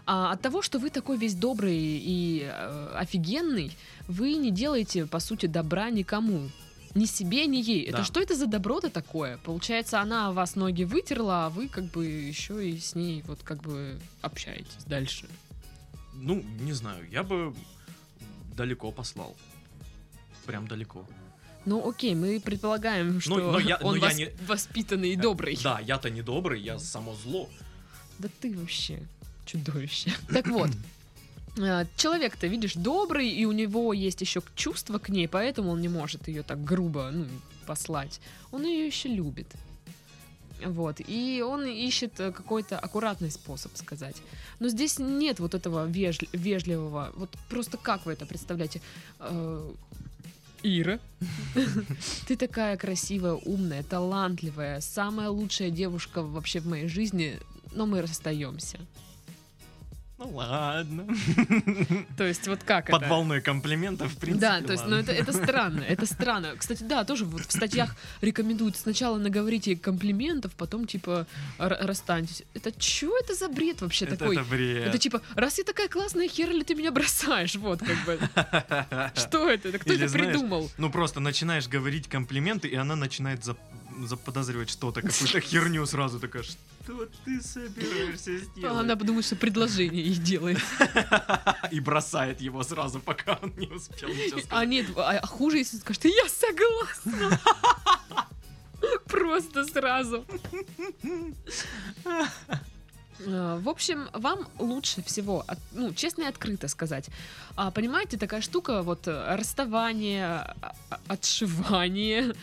А 0.06 0.32
от 0.32 0.40
того, 0.40 0.62
что 0.62 0.78
вы 0.78 0.88
такой 0.90 1.18
весь 1.18 1.34
добрый 1.34 1.76
и 1.76 2.42
э, 2.50 2.92
офигенный, 2.94 3.76
вы 4.06 4.34
не 4.36 4.50
делаете, 4.50 5.04
по 5.06 5.20
сути, 5.20 5.46
добра 5.46 5.90
никому. 5.90 6.48
Ни 6.94 7.04
себе, 7.04 7.46
ни 7.46 7.58
ей. 7.58 7.82
Это 7.84 7.98
Да. 7.98 8.04
что 8.04 8.20
это 8.20 8.34
за 8.34 8.46
добро-то 8.46 8.88
такое? 8.88 9.36
Получается, 9.44 10.00
она 10.00 10.32
вас 10.32 10.56
ноги 10.56 10.84
вытерла, 10.84 11.46
а 11.46 11.48
вы 11.50 11.68
как 11.68 11.84
бы 11.84 12.06
еще 12.06 12.66
и 12.66 12.78
с 12.78 12.94
ней 12.94 13.22
вот 13.26 13.40
как 13.44 13.60
бы 13.62 13.98
общаетесь 14.22 14.84
дальше. 14.86 15.26
Ну, 16.14 16.42
не 16.60 16.72
знаю, 16.72 17.06
я 17.10 17.22
бы 17.22 17.54
далеко 18.56 18.90
послал. 18.90 19.36
Прям 20.46 20.66
далеко. 20.66 21.06
Ну 21.68 21.86
окей, 21.88 22.14
мы 22.14 22.40
предполагаем, 22.40 23.20
что 23.20 23.36
но 23.52 23.58
я- 23.58 23.76
он 23.82 23.98
но 23.98 24.06
я 24.06 24.10
вос- 24.12 24.16
не- 24.16 24.46
воспитанный 24.46 25.10
и 25.12 25.16
добрый. 25.16 25.58
Да, 25.62 25.80
я-то 25.80 26.08
не 26.10 26.22
добрый, 26.22 26.60
я 26.62 26.78
само 26.78 27.14
зло. 27.14 27.48
Да 28.18 28.28
ты 28.40 28.56
вообще 28.56 29.02
чудовище. 29.44 30.10
Так 30.32 30.48
вот, 30.48 30.70
э, 31.58 31.84
человек-то, 31.96 32.46
видишь, 32.46 32.74
добрый, 32.74 33.28
и 33.28 33.44
у 33.44 33.52
него 33.52 33.92
есть 33.92 34.20
еще 34.22 34.42
чувство 34.54 34.98
к 34.98 35.10
ней, 35.10 35.28
поэтому 35.28 35.70
он 35.72 35.80
не 35.82 35.88
может 35.88 36.28
ее 36.28 36.42
так 36.42 36.64
грубо 36.64 37.10
ну, 37.12 37.26
послать. 37.66 38.20
Он 38.50 38.64
ее 38.64 38.86
еще 38.86 39.08
любит. 39.10 39.46
Вот, 40.64 40.96
и 41.06 41.44
он 41.46 41.66
ищет 41.66 42.18
э, 42.18 42.32
какой-то 42.32 42.78
аккуратный 42.78 43.30
способ 43.30 43.76
сказать. 43.76 44.16
Но 44.58 44.68
здесь 44.68 44.98
нет 44.98 45.38
вот 45.38 45.54
этого 45.54 45.86
вежли- 45.86 46.28
вежливого. 46.32 47.12
Вот 47.14 47.30
просто 47.48 47.76
как 47.76 48.06
вы 48.06 48.14
это 48.14 48.26
представляете? 48.26 48.80
Ира, 50.62 50.98
ты 52.26 52.36
такая 52.36 52.76
красивая, 52.76 53.34
умная, 53.34 53.82
талантливая, 53.82 54.80
самая 54.80 55.28
лучшая 55.28 55.70
девушка 55.70 56.22
вообще 56.22 56.60
в 56.60 56.66
моей 56.66 56.88
жизни, 56.88 57.38
но 57.72 57.86
мы 57.86 58.02
расстаемся. 58.02 58.78
Ну 60.18 60.30
ладно. 60.30 61.06
То 62.16 62.24
есть 62.24 62.48
вот 62.48 62.64
как 62.64 62.90
Под 62.90 63.02
это? 63.02 63.10
волной 63.10 63.40
комплиментов, 63.40 64.12
в 64.12 64.18
принципе. 64.18 64.40
Да, 64.46 64.60
то 64.60 64.72
есть, 64.72 64.84
ну 64.84 64.96
ладно. 64.96 65.10
это, 65.10 65.12
это 65.12 65.32
странно, 65.32 65.80
это 65.80 66.06
странно. 66.06 66.56
Кстати, 66.56 66.82
да, 66.82 67.04
тоже 67.04 67.24
вот 67.24 67.42
в 67.42 67.52
статьях 67.52 67.94
рекомендуют 68.20 68.76
сначала 68.76 69.16
наговорите 69.18 69.76
комплиментов, 69.76 70.52
потом 70.56 70.88
типа 70.88 71.26
расстаньтесь. 71.58 72.42
Это 72.54 72.72
что 72.80 73.16
это 73.18 73.34
за 73.34 73.48
бред 73.48 73.80
вообще 73.80 74.06
Это, 74.06 74.16
такой? 74.16 74.36
это 74.36 74.44
бред. 74.44 74.86
Это 74.88 74.98
типа, 74.98 75.22
раз 75.36 75.58
я 75.58 75.64
такая 75.64 75.88
классная, 75.88 76.26
хер 76.26 76.50
ли 76.50 76.64
ты 76.64 76.74
меня 76.74 76.90
бросаешь? 76.90 77.54
Вот 77.54 77.78
как 77.78 78.04
бы. 78.04 78.18
Что 79.14 79.48
это? 79.48 79.78
Кто 79.78 79.92
Или 79.92 80.04
это 80.04 80.08
знаешь, 80.08 80.32
придумал? 80.32 80.68
Ну 80.78 80.90
просто 80.90 81.20
начинаешь 81.20 81.68
говорить 81.68 82.08
комплименты, 82.08 82.66
и 82.66 82.74
она 82.74 82.96
начинает 82.96 83.44
зап- 83.98 84.06
заподозривать 84.06 84.70
что-то, 84.70 85.02
какую-то 85.02 85.40
херню 85.40 85.86
сразу 85.86 86.18
такая, 86.20 86.42
что 86.42 87.08
ты 87.24 87.40
собираешься 87.42 88.38
сделать? 88.38 88.76
А 88.76 88.80
Она 88.80 88.96
подумает, 88.96 89.24
что 89.26 89.36
предложение 89.36 90.02
ей 90.02 90.16
делает. 90.16 90.58
И 91.70 91.80
бросает 91.80 92.40
его 92.40 92.62
сразу, 92.62 93.00
пока 93.00 93.38
он 93.42 93.52
не 93.56 93.66
успел 93.66 94.08
ничего 94.08 94.40
А 94.50 94.64
нет, 94.64 94.86
а 94.96 95.18
а 95.18 95.26
хуже, 95.26 95.58
если 95.58 95.78
скажет, 95.78 96.04
я 96.04 96.28
согласна. 96.28 97.40
Просто 99.06 99.64
сразу. 99.64 100.24
А, 103.26 103.58
В 103.58 103.68
общем, 103.68 104.08
вам 104.12 104.46
лучше 104.58 105.02
всего, 105.02 105.44
ну, 105.72 105.92
честно 105.92 106.22
и 106.22 106.26
открыто 106.26 106.68
сказать. 106.68 107.10
А, 107.56 107.70
понимаете, 107.70 108.16
такая 108.16 108.40
штука, 108.40 108.82
вот 108.82 109.08
э, 109.08 109.34
расставание, 109.36 110.54
отшивание, 111.08 112.34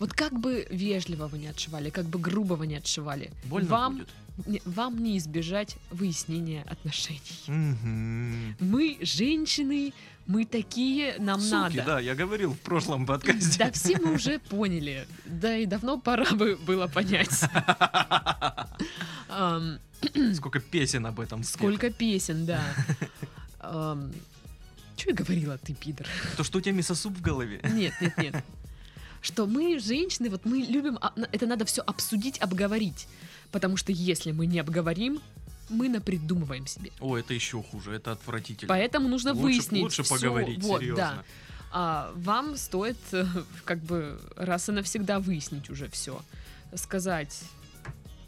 вот 0.00 0.12
как 0.14 0.32
бы 0.40 0.66
вежливо 0.70 1.28
вы 1.28 1.38
не 1.38 1.46
отшивали, 1.46 1.90
как 1.90 2.06
бы 2.06 2.18
грубо 2.18 2.54
вы 2.54 2.66
не 2.66 2.76
отшивали, 2.76 3.30
Больно 3.44 3.68
вам, 3.68 3.96
будет. 3.98 4.08
не- 4.46 4.62
вам 4.64 4.98
не 5.02 5.16
избежать 5.18 5.76
выяснения 5.90 6.64
отношений. 6.68 7.20
Мгм. 7.46 8.56
Мы 8.60 8.98
женщины, 9.02 9.92
мы 10.26 10.44
такие, 10.46 11.16
нам 11.18 11.40
Суки, 11.40 11.52
надо. 11.52 11.82
да, 11.84 12.00
я 12.00 12.14
говорил 12.14 12.52
в 12.54 12.58
прошлом 12.58 13.04
подкасте. 13.06 13.58
Да, 13.58 13.70
все 13.72 13.96
мы 13.98 14.14
уже 14.14 14.38
поняли. 14.38 15.06
Да 15.26 15.56
и 15.56 15.66
давно 15.66 15.98
пора 16.00 16.30
бы 16.32 16.56
было 16.56 16.86
понять. 16.88 17.30
Сколько 20.34 20.60
песен 20.60 21.06
об 21.06 21.20
этом. 21.20 21.44
Сколько 21.44 21.90
песен, 21.90 22.46
да. 22.46 22.62
Что 23.60 25.08
я 25.10 25.14
говорила, 25.14 25.56
ты 25.58 25.74
пидор? 25.74 26.06
То, 26.36 26.44
что 26.44 26.58
у 26.58 26.60
тебя 26.60 26.72
мясосуп 26.74 27.16
в 27.16 27.20
голове. 27.22 27.60
Нет, 27.72 27.92
нет, 28.00 28.16
нет. 28.18 28.44
Что 29.20 29.46
мы, 29.46 29.78
женщины, 29.78 30.30
вот 30.30 30.44
мы 30.44 30.58
любим, 30.58 30.98
а, 31.00 31.12
это 31.32 31.46
надо 31.46 31.64
все 31.64 31.82
обсудить, 31.82 32.38
обговорить. 32.38 33.06
Потому 33.52 33.76
что 33.76 33.92
если 33.92 34.32
мы 34.32 34.46
не 34.46 34.58
обговорим, 34.60 35.20
мы 35.68 35.88
напридумываем 35.88 36.66
себе. 36.66 36.90
О, 37.00 37.16
это 37.16 37.34
еще 37.34 37.62
хуже, 37.62 37.92
это 37.92 38.12
отвратительно. 38.12 38.68
Поэтому 38.68 39.08
нужно 39.08 39.32
Лучше- 39.32 39.42
выяснить. 39.42 39.82
лучше 39.82 40.02
всё. 40.02 40.14
поговорить, 40.14 40.62
вот, 40.62 40.80
серьезно. 40.80 40.96
Да. 41.04 41.24
А, 41.72 42.12
вам 42.16 42.56
стоит 42.56 42.98
как 43.64 43.78
бы 43.82 44.20
раз 44.36 44.68
и 44.68 44.72
навсегда 44.72 45.20
выяснить 45.20 45.70
уже 45.70 45.88
все. 45.88 46.20
Сказать, 46.74 47.42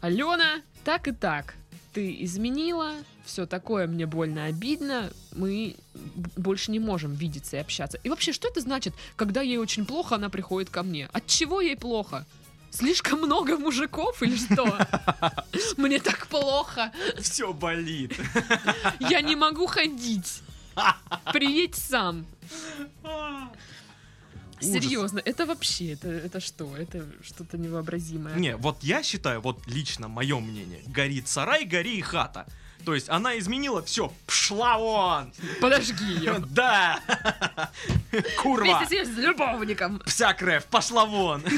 Алена, 0.01 0.61
так 0.83 1.07
и 1.07 1.11
так. 1.11 1.55
Ты 1.93 2.23
изменила, 2.23 2.93
все 3.23 3.45
такое, 3.45 3.87
мне 3.87 4.05
больно, 4.05 4.45
обидно, 4.45 5.11
мы 5.33 5.75
больше 6.35 6.71
не 6.71 6.79
можем 6.79 7.13
видеться 7.13 7.57
и 7.57 7.59
общаться. 7.59 7.99
И 8.03 8.09
вообще, 8.09 8.33
что 8.33 8.47
это 8.47 8.61
значит, 8.61 8.93
когда 9.15 9.41
ей 9.41 9.57
очень 9.57 9.85
плохо, 9.85 10.15
она 10.15 10.29
приходит 10.29 10.69
ко 10.69 10.83
мне? 10.83 11.09
От 11.13 11.27
чего 11.27 11.61
ей 11.61 11.77
плохо? 11.77 12.25
Слишком 12.71 13.19
много 13.19 13.57
мужиков 13.57 14.23
или 14.23 14.35
что? 14.35 14.65
Мне 15.77 15.99
так 15.99 16.25
плохо. 16.27 16.91
Все 17.19 17.53
болит. 17.53 18.19
Я 18.99 19.21
не 19.21 19.35
могу 19.35 19.67
ходить. 19.67 20.41
Приедь 21.31 21.75
сам. 21.75 22.25
Серьезно, 24.63 25.21
это 25.23 25.45
вообще, 25.45 25.93
это, 25.93 26.07
это 26.09 26.39
что? 26.39 26.75
Это 26.77 27.05
что-то 27.23 27.57
невообразимое. 27.57 28.35
Не, 28.35 28.55
вот 28.55 28.77
я 28.81 29.03
считаю, 29.03 29.41
вот 29.41 29.65
лично 29.67 30.07
мое 30.07 30.39
мнение, 30.39 30.81
горит 30.87 31.27
сарай, 31.27 31.65
гори 31.65 31.97
и 31.97 32.01
хата. 32.01 32.45
То 32.85 32.93
есть 32.93 33.09
она 33.09 33.37
изменила, 33.39 33.81
все, 33.81 34.11
пшла 34.27 34.77
вон! 34.77 35.33
Подожги 35.61 36.03
ее. 36.03 36.43
Да! 36.49 36.99
Курва! 38.41 38.79
Вместе 38.79 39.05
с 39.05 39.17
любовником. 39.17 40.01
Вся 40.05 40.33
кровь, 40.33 40.65
пошла 40.65 41.05
вон! 41.05 41.43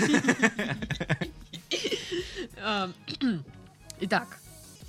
Итак, 4.00 4.40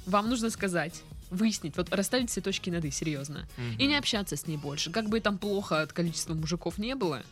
вам 0.07 0.29
нужно 0.29 0.51
сказать, 0.51 1.03
выяснить, 1.31 1.77
вот 1.77 1.93
расставить 1.93 2.31
все 2.31 2.41
точки 2.41 2.71
над 2.71 2.85
«и», 2.85 2.91
серьезно. 2.91 3.49
И 3.79 3.87
не 3.87 3.97
общаться 3.97 4.37
с 4.37 4.47
ней 4.47 4.57
больше. 4.57 4.91
Как 4.91 5.09
бы 5.09 5.21
там 5.21 5.39
плохо 5.39 5.83
от 5.83 5.93
количества 5.93 6.35
мужиков 6.35 6.79
не 6.79 6.95
было. 6.95 7.23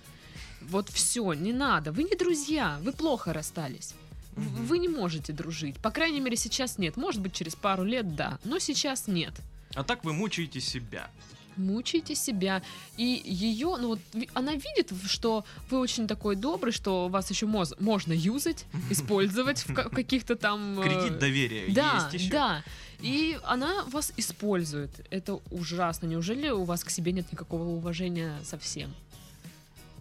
Вот 0.68 0.88
все, 0.88 1.32
не 1.34 1.52
надо. 1.52 1.92
Вы 1.92 2.04
не 2.04 2.16
друзья, 2.16 2.78
вы 2.82 2.92
плохо 2.92 3.32
расстались. 3.32 3.94
Мгм. 4.36 4.66
Вы 4.66 4.78
не 4.78 4.88
можете 4.88 5.32
дружить. 5.32 5.76
По 5.78 5.90
крайней 5.90 6.20
мере, 6.20 6.36
сейчас 6.36 6.78
нет. 6.78 6.96
Может 6.96 7.20
быть, 7.20 7.32
через 7.34 7.54
пару 7.54 7.84
лет 7.84 8.16
да, 8.16 8.38
но 8.44 8.58
сейчас 8.58 9.06
нет. 9.06 9.32
А 9.74 9.84
так 9.84 10.04
вы 10.04 10.12
мучаете 10.12 10.60
себя. 10.60 11.08
Мучайте 11.56 12.16
себя. 12.16 12.62
И 12.96 13.22
ее, 13.24 13.76
ну 13.78 13.88
вот, 13.90 14.00
она 14.34 14.54
видит, 14.54 14.92
что 15.06 15.44
вы 15.70 15.78
очень 15.78 16.08
такой 16.08 16.34
добрый, 16.34 16.72
что 16.72 17.06
вас 17.08 17.30
еще 17.30 17.46
моз- 17.46 17.74
можно 17.78 18.12
юзать, 18.12 18.64
использовать 18.90 19.60
в 19.60 19.68
в 19.68 19.90
каких-то 19.94 20.34
там... 20.34 20.80
э, 20.80 20.82
Кредит 20.82 21.18
доверия 21.20 21.72
Да, 21.72 21.94
есть 22.10 22.24
еще. 22.24 22.30
да. 22.32 22.64
И 23.00 23.38
она 23.44 23.84
вас 23.84 24.12
использует. 24.16 24.90
Это 25.10 25.34
ужасно. 25.52 26.06
Неужели 26.06 26.48
у 26.48 26.64
вас 26.64 26.82
к 26.82 26.90
себе 26.90 27.12
нет 27.12 27.30
никакого 27.30 27.62
уважения 27.68 28.36
совсем? 28.44 28.92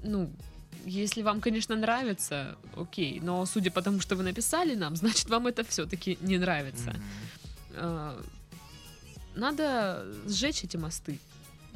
Ну, 0.03 0.31
если 0.85 1.21
вам, 1.23 1.41
конечно, 1.41 1.75
нравится, 1.75 2.55
окей. 2.75 3.19
Но 3.21 3.45
судя 3.45 3.71
по 3.71 3.81
тому, 3.81 3.99
что 3.99 4.15
вы 4.15 4.23
написали 4.23 4.75
нам, 4.75 4.95
значит, 5.01 5.29
вам 5.29 5.47
это 5.47 5.63
все-таки 5.63 6.17
не 6.21 6.37
нравится. 6.37 6.95
Э, 7.71 8.21
Надо 9.35 10.05
сжечь 10.27 10.63
эти 10.63 10.77
мосты. 10.77 11.19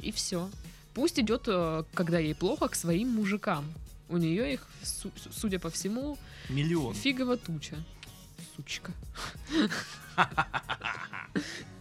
И 0.00 0.12
все. 0.12 0.48
Пусть 0.94 1.18
идет, 1.18 1.44
э, 1.48 1.84
когда 1.94 2.18
ей 2.18 2.34
плохо, 2.34 2.68
к 2.68 2.74
своим 2.74 3.08
мужикам. 3.10 3.64
У 4.08 4.16
нее 4.16 4.54
их, 4.54 4.66
су- 4.82 5.10
судя 5.32 5.58
по 5.58 5.68
всему, 5.70 6.16
Миллион. 6.48 6.94
фигово 6.94 7.36
туча. 7.36 7.76
Сучка. 8.58 8.92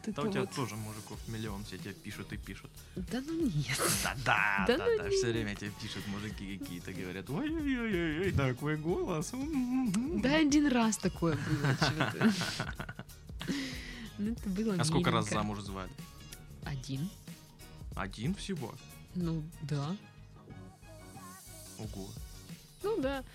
Да 0.06 0.22
у 0.22 0.32
тебя 0.32 0.46
тоже 0.46 0.76
мужиков 0.76 1.20
миллион, 1.28 1.66
все 1.66 1.78
тебе 1.78 1.94
пишут 1.94 2.32
и 2.32 2.38
пишут. 2.38 2.72
Да 2.96 3.22
ну 3.28 3.42
нет. 3.42 3.78
Да-да, 4.06 4.64
Да 4.66 4.78
да-да, 4.78 5.04
ну 5.04 5.10
все 5.10 5.32
время 5.32 5.54
тебе 5.54 5.70
пишут 5.82 6.08
мужики 6.08 6.58
какие-то, 6.58 6.94
говорят, 6.94 7.30
ой-ой-ой, 7.30 8.32
такой 8.32 8.78
голос. 8.78 9.34
м-м-м». 9.34 10.22
Да 10.22 10.38
один 10.38 10.68
раз 10.68 10.98
такое 10.98 11.36
было. 11.36 12.32
Ну, 14.18 14.32
это 14.32 14.50
было 14.50 14.76
А 14.80 14.86
сколько 14.86 15.12
раз 15.12 15.30
замуж 15.30 15.60
звали? 15.60 15.92
Один. 16.64 17.10
Один 17.96 18.34
всего? 18.34 18.74
Ну, 19.14 19.44
да. 19.64 19.94
Ого. 21.80 22.08
Ну, 22.82 23.02
да. 23.02 23.26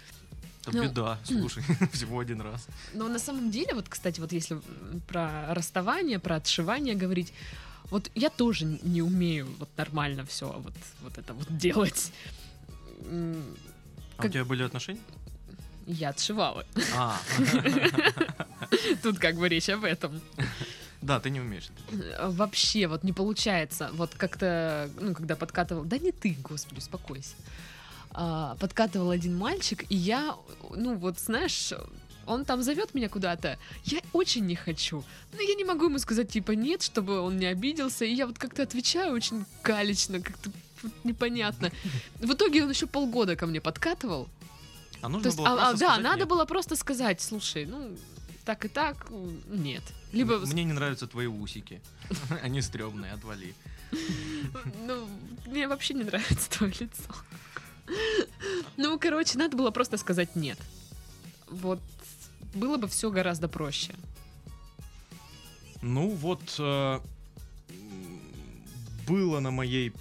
Это 0.67 0.77
Ну, 0.77 0.85
беда, 0.85 1.19
слушай, 1.25 1.63
всего 1.93 2.21
один 2.21 2.41
раз. 2.41 2.67
Но 2.95 3.09
на 3.09 3.19
самом 3.19 3.51
деле, 3.51 3.75
вот, 3.75 3.89
кстати, 3.89 4.21
вот 4.21 4.33
если 4.33 4.61
про 5.09 5.53
расставание, 5.55 6.19
про 6.19 6.37
отшивание 6.37 6.95
говорить, 6.95 7.33
вот 7.91 8.11
я 8.15 8.31
тоже 8.31 8.65
не 8.83 9.03
умею 9.03 9.49
вот 9.59 9.69
нормально 9.77 10.25
все 10.25 10.47
вот, 10.47 10.73
вот 11.03 11.19
это 11.19 11.35
вот 11.35 11.47
делать. 11.59 12.13
А 13.05 13.35
у 14.19 14.23
Как- 14.23 14.33
тебя 14.33 14.45
были 14.45 14.63
отношения? 14.63 15.01
Я 15.87 16.11
отшивала. 16.11 16.65
А, 16.97 17.21
Тут 19.03 19.19
как 19.19 19.37
бы 19.37 19.49
речь 19.49 19.69
об 19.69 19.85
этом. 19.85 20.21
да, 21.01 21.19
ты 21.19 21.31
не 21.31 21.41
умеешь. 21.41 21.69
Э, 21.91 22.29
Вообще 22.31 22.87
вот 22.87 23.03
не 23.03 23.13
получается. 23.13 23.91
Вот 23.95 24.15
как-то, 24.15 24.89
ну, 25.01 25.13
когда 25.15 25.35
подкатывал... 25.35 25.85
Да 25.85 25.99
не 25.99 26.13
ты, 26.13 26.37
господи, 26.41 26.79
успокойся. 26.79 27.35
А, 28.15 28.57
подкатывал 28.57 29.11
один 29.11 29.37
мальчик, 29.37 29.85
и 29.89 29.97
я, 29.97 30.37
ну 30.71 30.97
вот 30.97 31.19
знаешь, 31.19 31.73
он 32.27 32.45
там 32.45 32.63
зовет 32.63 32.95
меня 32.95 33.09
куда-то, 33.09 33.59
я 33.85 34.01
очень 34.13 34.45
не 34.47 34.55
хочу. 34.55 35.03
Но 35.33 35.41
я 35.41 35.55
не 35.55 35.65
могу 35.65 35.87
ему 35.87 35.99
сказать 35.99 36.29
типа 36.29 36.53
нет, 36.53 36.83
чтобы 36.83 37.21
он 37.21 37.39
не 37.39 37.47
обиделся. 37.47 38.05
И 38.05 38.13
я 38.13 38.27
вот 38.27 38.39
как-то 38.39 38.63
отвечаю 38.63 39.15
очень 39.15 39.45
галечно, 39.65 40.21
как-то 40.21 40.51
непонятно. 41.05 41.71
В 42.21 42.33
итоге 42.35 42.65
он 42.65 42.71
еще 42.71 42.87
полгода 42.87 43.35
ко 43.35 43.47
мне 43.47 43.61
подкатывал. 43.61 44.29
А 45.01 45.09
нужно 45.09 45.29
есть, 45.29 45.39
было 45.39 45.49
а- 45.49 45.71
а, 45.71 45.75
да, 45.75 45.99
надо 45.99 46.21
нет. 46.21 46.29
было 46.29 46.45
просто 46.45 46.77
сказать, 46.77 47.21
слушай, 47.21 47.67
ну 47.67 47.97
так 48.45 48.65
и 48.65 48.69
так, 48.69 49.09
нет. 49.49 49.83
Либо 50.13 50.39
Мне 50.39 50.65
не 50.65 50.73
нравятся 50.73 51.07
твои 51.07 51.27
усики. 51.27 51.81
Они 52.43 52.61
стрёмные, 52.61 53.13
отвали. 53.13 53.55
Ну, 54.87 55.09
мне 55.47 55.69
вообще 55.69 55.95
не 55.95 56.05
нравится 56.05 56.51
твое 56.51 56.73
лицо. 56.81 57.15
Ну, 58.77 58.99
короче, 58.99 59.39
надо 59.39 59.57
было 59.57 59.71
просто 59.71 59.97
сказать 59.99 60.37
нет. 60.37 60.59
Вот 61.49 61.81
было 62.55 62.77
бы 62.77 62.89
все 62.89 63.11
гораздо 63.11 63.49
проще. 63.49 63.95
Ну 65.83 66.11
вот, 66.11 66.41
э, 66.59 67.01
было 69.07 69.41
на 69.41 69.51
моей 69.51 69.93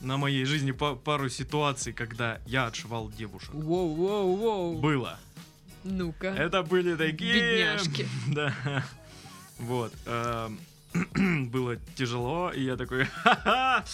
на 0.00 0.16
моей 0.18 0.44
жизни 0.44 0.72
па- 0.72 0.94
пару 0.94 1.28
ситуаций, 1.28 1.92
когда 1.92 2.40
я 2.46 2.66
отшивал 2.66 3.10
девушек. 3.10 3.50
Воу-воу-воу. 3.54 4.78
Было. 4.80 5.18
Ну-ка. 5.84 6.28
Это 6.28 6.62
были 6.62 6.94
такие... 6.96 7.32
Бедняжки. 7.34 8.06
Да. 8.28 8.84
Вот. 9.58 9.92
эм, 10.06 10.58
Было 11.50 11.76
тяжело, 11.96 12.50
и 12.50 12.64
я 12.64 12.76
такой, 12.76 13.04
ха-ха, 13.22 13.84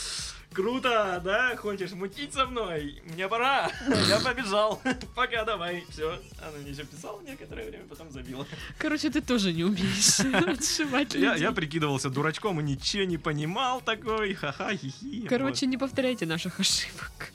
круто, 0.53 1.21
да, 1.25 1.57
хочешь 1.57 1.93
мутить 1.93 2.33
со 2.35 2.47
мной? 2.47 3.03
Мне 3.05 3.29
пора, 3.29 3.71
я 4.09 4.21
побежал, 4.21 4.81
пока 5.15 5.45
давай, 5.45 5.85
все. 5.91 6.21
Она 6.41 6.59
мне 6.59 6.71
еще 6.71 6.85
писала 6.85 7.21
некоторое 7.23 7.69
время, 7.69 7.85
потом 7.89 8.11
забила. 8.11 8.47
Короче, 8.79 9.11
ты 9.11 9.21
тоже 9.21 9.53
не 9.53 9.65
умеешь 9.65 10.21
отшивать 10.59 11.15
Я, 11.15 11.33
людей. 11.33 11.43
я 11.43 11.53
прикидывался 11.53 12.11
дурачком 12.11 12.61
и 12.61 12.63
ничего 12.63 13.05
не 13.05 13.19
понимал 13.19 13.81
такой, 13.81 14.35
ха-ха, 14.35 14.77
хихи. 14.77 15.27
Короче, 15.29 15.67
не 15.67 15.79
повторяйте 15.79 16.27
наших 16.27 16.61
ошибок. 16.61 17.33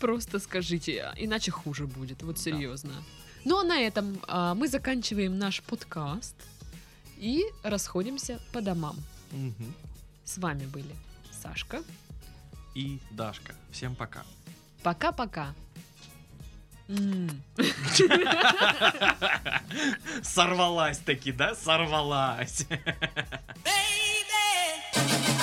Просто 0.00 0.38
скажите, 0.38 1.02
а 1.02 1.14
иначе 1.16 1.50
хуже 1.50 1.86
будет. 1.86 2.22
Вот 2.22 2.38
серьезно. 2.38 2.92
Ну 3.44 3.58
а 3.60 3.62
на 3.64 3.78
этом 3.80 4.18
а, 4.26 4.54
мы 4.54 4.66
заканчиваем 4.66 5.38
наш 5.38 5.62
подкаст 5.62 6.34
и 7.18 7.44
расходимся 7.62 8.40
по 8.52 8.60
домам. 8.60 8.96
Мгм. 9.30 9.72
С 10.24 10.38
вами 10.38 10.66
были 10.66 10.94
Сашка 11.42 11.82
и 12.76 13.00
Дашка. 13.10 13.54
Всем 13.72 13.96
пока. 13.96 14.22
Пока-пока. 14.82 15.54
Сорвалась 20.22 20.98
таки, 20.98 21.32
да? 21.32 21.54
Сорвалась. 21.54 22.66
Baby. 23.64 25.35